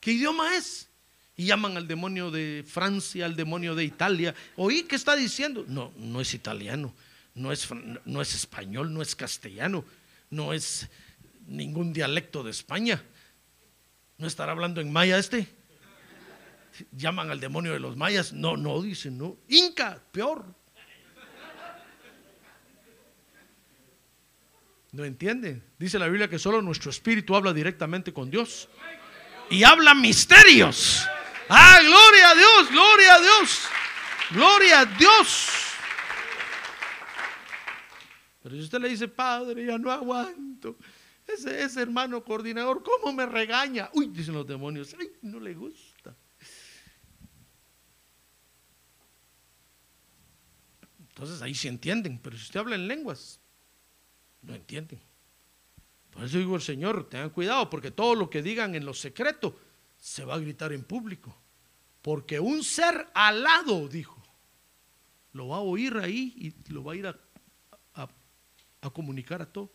¿Qué 0.00 0.12
idioma 0.12 0.56
es? 0.56 0.88
Y 1.36 1.46
llaman 1.46 1.76
al 1.76 1.86
demonio 1.86 2.30
de 2.30 2.64
Francia, 2.66 3.26
al 3.26 3.36
demonio 3.36 3.74
de 3.74 3.84
Italia. 3.84 4.34
Oí, 4.56 4.84
¿qué 4.84 4.96
está 4.96 5.16
diciendo? 5.16 5.64
No, 5.68 5.92
no 5.96 6.20
es 6.20 6.34
italiano 6.34 6.94
no 7.38 7.52
es, 7.52 7.68
no 8.04 8.20
es 8.20 8.34
español, 8.34 8.92
no 8.92 9.00
es 9.00 9.14
castellano, 9.14 9.84
no 10.30 10.52
es 10.52 10.88
ningún 11.46 11.92
dialecto 11.92 12.42
de 12.42 12.50
España. 12.50 13.02
¿No 14.18 14.26
estará 14.26 14.52
hablando 14.52 14.80
en 14.80 14.92
maya 14.92 15.18
este? 15.18 15.48
Llaman 16.92 17.30
al 17.30 17.40
demonio 17.40 17.72
de 17.72 17.80
los 17.80 17.96
mayas. 17.96 18.32
No, 18.32 18.56
no, 18.56 18.82
dicen, 18.82 19.16
no. 19.16 19.36
Inca, 19.48 20.02
peor. 20.12 20.44
No 24.92 25.04
entienden. 25.04 25.62
Dice 25.78 25.98
la 25.98 26.06
Biblia 26.06 26.28
que 26.28 26.38
solo 26.38 26.62
nuestro 26.62 26.90
espíritu 26.90 27.36
habla 27.36 27.52
directamente 27.52 28.12
con 28.12 28.30
Dios. 28.30 28.68
Y 29.50 29.62
habla 29.62 29.94
misterios. 29.94 31.06
Ah, 31.48 31.78
gloria 31.82 32.30
a 32.30 32.34
Dios, 32.34 32.70
gloria 32.70 33.14
a 33.14 33.20
Dios. 33.20 33.68
Gloria 34.30 34.80
a 34.80 34.84
Dios. 34.84 35.48
Pero 38.42 38.54
si 38.56 38.62
usted 38.62 38.80
le 38.80 38.88
dice, 38.88 39.08
padre, 39.08 39.64
ya 39.64 39.78
no 39.78 39.90
aguanto. 39.90 40.76
Ese, 41.26 41.62
ese 41.62 41.82
hermano 41.82 42.24
coordinador, 42.24 42.82
¿cómo 42.82 43.12
me 43.12 43.26
regaña? 43.26 43.90
Uy, 43.92 44.08
dicen 44.08 44.34
los 44.34 44.46
demonios, 44.46 44.94
ay, 44.98 45.10
no 45.22 45.38
le 45.38 45.52
gusta. 45.54 46.16
Entonces 51.10 51.42
ahí 51.42 51.54
sí 51.54 51.68
entienden, 51.68 52.18
pero 52.22 52.36
si 52.36 52.44
usted 52.44 52.60
habla 52.60 52.76
en 52.76 52.86
lenguas, 52.88 53.40
no 54.42 54.54
entienden. 54.54 55.00
Por 56.10 56.24
eso 56.24 56.38
digo 56.38 56.56
el 56.56 56.62
Señor, 56.62 57.08
tengan 57.08 57.30
cuidado, 57.30 57.68
porque 57.70 57.90
todo 57.90 58.14
lo 58.14 58.28
que 58.28 58.42
digan 58.42 58.74
en 58.74 58.84
lo 58.84 58.94
secreto 58.94 59.58
se 59.98 60.24
va 60.24 60.34
a 60.34 60.38
gritar 60.38 60.72
en 60.72 60.84
público. 60.84 61.36
Porque 62.02 62.40
un 62.40 62.64
ser 62.64 63.08
alado, 63.14 63.88
dijo, 63.88 64.22
lo 65.32 65.48
va 65.48 65.56
a 65.56 65.60
oír 65.60 65.96
ahí 65.98 66.34
y 66.36 66.72
lo 66.72 66.82
va 66.82 66.92
a 66.92 66.96
ir 66.96 67.06
a 67.06 67.18
a 68.80 68.90
comunicar 68.90 69.42
a 69.42 69.46
todos. 69.46 69.70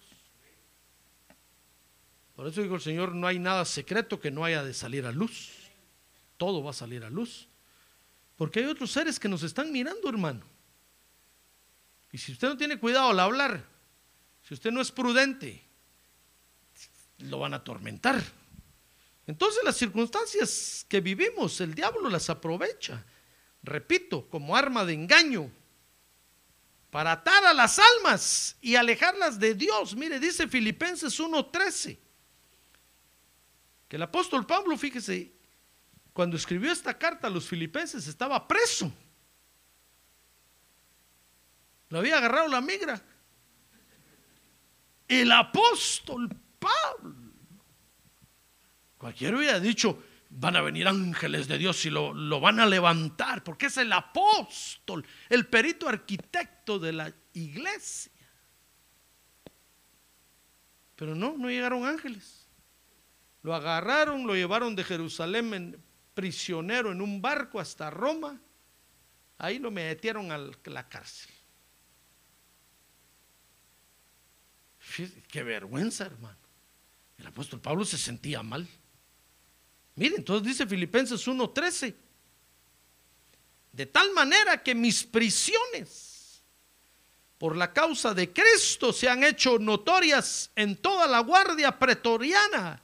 Por 2.35 2.47
eso 2.47 2.61
digo 2.61 2.75
el 2.75 2.81
Señor, 2.81 3.13
no 3.13 3.27
hay 3.27 3.37
nada 3.37 3.63
secreto 3.65 4.19
que 4.19 4.31
no 4.31 4.43
haya 4.43 4.63
de 4.63 4.73
salir 4.73 5.05
a 5.05 5.11
luz. 5.11 5.51
Todo 6.37 6.63
va 6.63 6.71
a 6.71 6.73
salir 6.73 7.03
a 7.03 7.09
luz. 7.09 7.47
Porque 8.35 8.59
hay 8.59 8.65
otros 8.65 8.91
seres 8.91 9.19
que 9.19 9.29
nos 9.29 9.43
están 9.43 9.71
mirando, 9.71 10.09
hermano. 10.09 10.45
Y 12.11 12.17
si 12.17 12.31
usted 12.31 12.47
no 12.47 12.57
tiene 12.57 12.79
cuidado 12.79 13.09
al 13.09 13.19
hablar, 13.19 13.63
si 14.43 14.53
usted 14.53 14.71
no 14.71 14.81
es 14.81 14.91
prudente, 14.91 15.63
lo 17.19 17.39
van 17.39 17.53
a 17.53 17.57
atormentar. 17.57 18.21
Entonces 19.25 19.63
las 19.63 19.77
circunstancias 19.77 20.85
que 20.87 21.01
vivimos, 21.01 21.61
el 21.61 21.73
diablo 21.73 22.09
las 22.09 22.29
aprovecha, 22.29 23.05
repito, 23.61 24.27
como 24.29 24.55
arma 24.55 24.83
de 24.85 24.93
engaño 24.93 25.49
para 26.93 27.13
atar 27.13 27.43
a 27.45 27.53
las 27.53 27.79
almas 27.79 28.55
y 28.61 28.75
alejarlas 28.75 29.39
de 29.39 29.55
Dios. 29.55 29.95
Mire, 29.95 30.19
dice 30.19 30.47
Filipenses 30.47 31.19
1:13, 31.19 31.97
que 33.87 33.95
el 33.95 34.01
apóstol 34.03 34.45
Pablo, 34.45 34.77
fíjese, 34.77 35.33
cuando 36.13 36.37
escribió 36.37 36.71
esta 36.71 36.95
carta 36.95 37.27
a 37.27 37.29
los 37.31 37.47
filipenses 37.47 38.05
estaba 38.07 38.47
preso. 38.47 38.93
Lo 41.89 41.99
había 41.99 42.17
agarrado 42.17 42.47
la 42.47 42.61
migra. 42.61 43.03
El 45.21 45.31
apóstol 45.31 46.29
Pablo. 46.59 47.15
Cualquiera 48.97 49.37
hubiera 49.37 49.59
dicho, 49.59 50.01
van 50.29 50.55
a 50.55 50.61
venir 50.61 50.87
ángeles 50.87 51.47
de 51.47 51.57
Dios 51.57 51.85
y 51.85 51.89
lo, 51.89 52.13
lo, 52.13 52.39
van 52.39 52.59
a 52.59 52.65
levantar, 52.65 53.43
porque 53.43 53.65
es 53.67 53.77
el 53.77 53.91
apóstol, 53.91 55.05
el 55.29 55.45
perito 55.47 55.89
arquitecto 55.89 56.79
de 56.79 56.93
la 56.93 57.13
iglesia. 57.33 58.11
Pero 60.95 61.15
no, 61.15 61.35
no 61.37 61.49
llegaron 61.49 61.85
ángeles. 61.85 62.47
Lo 63.41 63.53
agarraron, 63.53 64.25
lo 64.25 64.35
llevaron 64.35 64.75
de 64.75 64.83
Jerusalén 64.85 65.53
en, 65.53 65.83
prisionero 66.13 66.91
en 66.91 67.01
un 67.01 67.21
barco 67.21 67.59
hasta 67.59 67.89
Roma. 67.89 68.39
Ahí 69.37 69.59
lo 69.59 69.71
metieron 69.71 70.31
a 70.31 70.37
la 70.37 70.87
cárcel. 70.87 71.32
Qué 75.27 75.43
vergüenza, 75.43 76.05
hermano. 76.05 76.37
El 77.17 77.27
apóstol 77.27 77.59
Pablo 77.61 77.85
se 77.85 77.97
sentía 77.97 78.43
mal. 78.43 78.67
Miren, 79.95 80.19
entonces 80.19 80.47
dice 80.47 80.67
Filipenses 80.67 81.27
1:13. 81.27 81.95
De 83.71 83.85
tal 83.87 84.11
manera 84.11 84.61
que 84.61 84.75
mis 84.75 85.03
prisiones 85.03 86.43
por 87.37 87.57
la 87.57 87.73
causa 87.73 88.13
de 88.13 88.31
Cristo 88.31 88.93
se 88.93 89.09
han 89.09 89.23
hecho 89.23 89.57
notorias 89.57 90.51
en 90.55 90.75
toda 90.75 91.07
la 91.07 91.19
guardia 91.19 91.77
pretoriana 91.77 92.81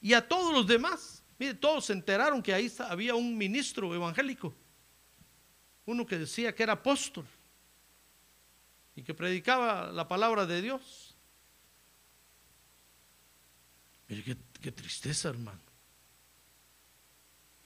y 0.00 0.12
a 0.12 0.26
todos 0.26 0.52
los 0.52 0.66
demás. 0.66 1.24
Mire, 1.38 1.54
todos 1.54 1.86
se 1.86 1.94
enteraron 1.94 2.42
que 2.42 2.52
ahí 2.52 2.70
había 2.80 3.14
un 3.14 3.36
ministro 3.38 3.94
evangélico, 3.94 4.54
uno 5.86 6.04
que 6.04 6.18
decía 6.18 6.54
que 6.54 6.62
era 6.62 6.74
apóstol 6.74 7.26
y 8.94 9.02
que 9.02 9.14
predicaba 9.14 9.90
la 9.92 10.06
palabra 10.08 10.44
de 10.44 10.60
Dios. 10.60 11.07
Mire, 14.08 14.36
qué, 14.60 14.72
tristeza, 14.72 15.28
hermano. 15.28 15.60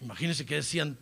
Imagínense 0.01 0.45
qué 0.45 0.57
decían, 0.57 0.99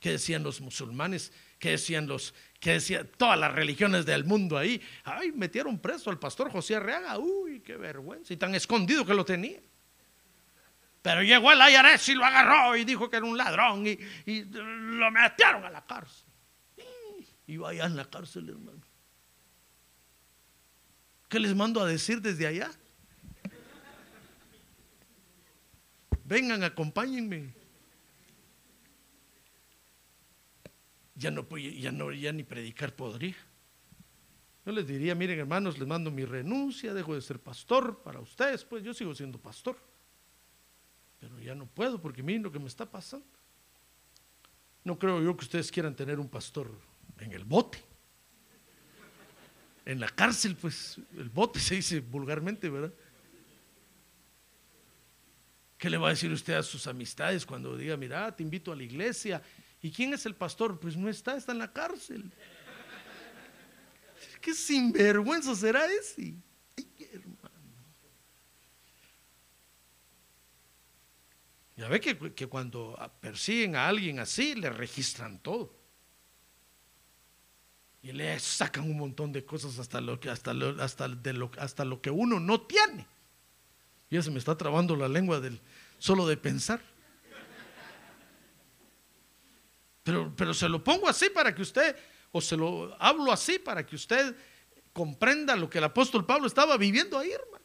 qué 0.00 0.12
decían 0.12 0.44
los 0.44 0.60
musulmanes, 0.60 1.32
qué 1.58 1.70
decían 1.70 2.06
los, 2.06 2.32
qué 2.60 2.72
decían 2.72 3.08
todas 3.16 3.38
las 3.38 3.52
religiones 3.52 4.06
del 4.06 4.24
mundo 4.24 4.56
ahí. 4.56 4.80
Ay, 5.02 5.32
metieron 5.32 5.78
preso 5.78 6.10
al 6.10 6.18
pastor 6.20 6.50
José 6.50 6.76
Arreaga. 6.76 7.18
Uy, 7.18 7.60
qué 7.60 7.76
vergüenza. 7.76 8.32
Y 8.32 8.36
tan 8.36 8.54
escondido 8.54 9.04
que 9.04 9.14
lo 9.14 9.24
tenía. 9.24 9.60
Pero 11.02 11.22
llegó 11.22 11.52
el 11.52 11.58
IRS 11.58 12.08
y 12.08 12.14
lo 12.14 12.24
agarró 12.24 12.76
y 12.76 12.84
dijo 12.84 13.10
que 13.10 13.16
era 13.16 13.26
un 13.26 13.36
ladrón 13.36 13.86
y, 13.86 13.98
lo 14.24 15.10
metieron 15.10 15.64
a 15.64 15.70
la 15.70 15.84
cárcel. 15.84 16.24
Y 17.46 17.56
vaya 17.58 17.84
en 17.84 17.96
la 17.96 18.08
cárcel, 18.08 18.48
hermano. 18.48 18.80
¿Qué 21.28 21.40
les 21.40 21.54
mando 21.54 21.82
a 21.82 21.86
decir 21.86 22.22
desde 22.22 22.46
allá? 22.46 22.70
Vengan, 26.34 26.64
acompáñenme. 26.64 27.54
Ya 31.14 31.30
no, 31.30 31.46
ya 31.56 31.92
no, 31.92 32.10
ya 32.10 32.32
ni 32.32 32.42
predicar 32.42 32.96
podría. 32.96 33.36
Yo 34.66 34.72
les 34.72 34.84
diría, 34.84 35.14
miren 35.14 35.38
hermanos, 35.38 35.78
les 35.78 35.86
mando 35.86 36.10
mi 36.10 36.24
renuncia, 36.24 36.92
dejo 36.92 37.14
de 37.14 37.22
ser 37.22 37.38
pastor 37.38 38.02
para 38.02 38.18
ustedes, 38.18 38.64
pues 38.64 38.82
yo 38.82 38.92
sigo 38.92 39.14
siendo 39.14 39.38
pastor. 39.38 39.76
Pero 41.20 41.38
ya 41.38 41.54
no 41.54 41.66
puedo 41.66 42.02
porque 42.02 42.24
miren 42.24 42.42
lo 42.42 42.50
que 42.50 42.58
me 42.58 42.66
está 42.66 42.90
pasando. 42.90 43.28
No 44.82 44.98
creo 44.98 45.22
yo 45.22 45.36
que 45.36 45.44
ustedes 45.44 45.70
quieran 45.70 45.94
tener 45.94 46.18
un 46.18 46.28
pastor 46.28 46.68
en 47.20 47.30
el 47.30 47.44
bote. 47.44 47.78
En 49.86 50.00
la 50.00 50.08
cárcel, 50.08 50.56
pues, 50.56 50.98
el 51.16 51.28
bote 51.28 51.60
se 51.60 51.76
dice 51.76 52.00
vulgarmente, 52.00 52.68
¿verdad? 52.68 52.92
¿Qué 55.84 55.90
le 55.90 55.98
va 55.98 56.06
a 56.06 56.10
decir 56.12 56.32
usted 56.32 56.54
a 56.54 56.62
sus 56.62 56.86
amistades 56.86 57.44
cuando 57.44 57.76
diga, 57.76 57.94
mira, 57.98 58.34
te 58.34 58.42
invito 58.42 58.72
a 58.72 58.74
la 58.74 58.82
iglesia? 58.82 59.42
¿Y 59.82 59.90
quién 59.90 60.14
es 60.14 60.24
el 60.24 60.34
pastor? 60.34 60.80
Pues 60.80 60.96
no 60.96 61.10
está, 61.10 61.36
está 61.36 61.52
en 61.52 61.58
la 61.58 61.70
cárcel. 61.70 62.32
¿Qué 64.40 64.54
sinvergüenza 64.54 65.54
será 65.54 65.84
ese? 65.84 66.36
Hermano. 67.12 67.50
Ya 71.76 71.88
ve 71.88 72.00
que, 72.00 72.46
cuando 72.46 72.98
persiguen 73.20 73.76
a 73.76 73.86
alguien 73.86 74.20
así, 74.20 74.54
le 74.54 74.70
registran 74.70 75.38
todo. 75.38 75.76
Y 78.00 78.12
le 78.12 78.40
sacan 78.40 78.84
un 78.84 78.96
montón 78.96 79.32
de 79.32 79.44
cosas 79.44 79.78
hasta 79.78 80.00
lo 80.00 80.18
que, 80.18 80.30
hasta 80.30 80.52
hasta 80.80 81.10
hasta 81.58 81.84
lo 81.84 82.00
que 82.00 82.10
uno 82.10 82.40
no 82.40 82.62
tiene. 82.62 83.06
Ya 84.10 84.22
se 84.22 84.30
me 84.30 84.38
está 84.38 84.56
trabando 84.56 84.96
la 84.96 85.08
lengua 85.08 85.40
del 85.40 85.60
solo 85.98 86.26
de 86.26 86.36
pensar. 86.36 86.80
Pero, 90.04 90.52
se 90.52 90.68
lo 90.68 90.84
pongo 90.84 91.08
así 91.08 91.30
para 91.30 91.54
que 91.54 91.62
usted, 91.62 91.96
o 92.30 92.40
se 92.40 92.56
lo 92.56 92.94
hablo 93.02 93.32
así 93.32 93.58
para 93.58 93.86
que 93.86 93.96
usted 93.96 94.36
comprenda 94.92 95.56
lo 95.56 95.68
que 95.70 95.78
el 95.78 95.84
apóstol 95.84 96.26
Pablo 96.26 96.46
estaba 96.46 96.76
viviendo 96.76 97.18
ahí, 97.18 97.30
hermano. 97.30 97.64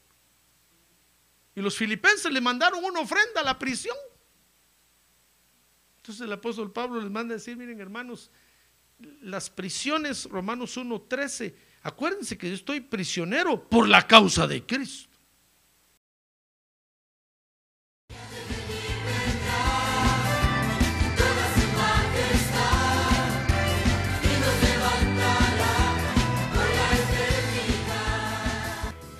Y 1.54 1.62
los 1.62 1.76
filipenses 1.76 2.32
le 2.32 2.40
mandaron 2.40 2.84
una 2.84 3.02
ofrenda 3.02 3.42
a 3.42 3.44
la 3.44 3.60
prisión. 3.60 3.98
Entonces 5.98 6.26
el 6.26 6.32
apóstol 6.32 6.72
Pablo 6.72 7.02
les 7.02 7.12
manda 7.12 7.34
a 7.34 7.38
decir, 7.38 7.58
miren 7.58 7.82
hermanos, 7.82 8.32
las 9.22 9.50
prisiones, 9.50 10.26
Romanos 10.26 10.78
1.13, 10.78 11.54
acuérdense 11.84 12.38
que 12.38 12.48
yo 12.48 12.56
estoy 12.56 12.80
prisionero 12.80 13.68
por 13.68 13.88
la 13.88 14.08
causa 14.08 14.48
de 14.48 14.66
Cristo. 14.66 15.09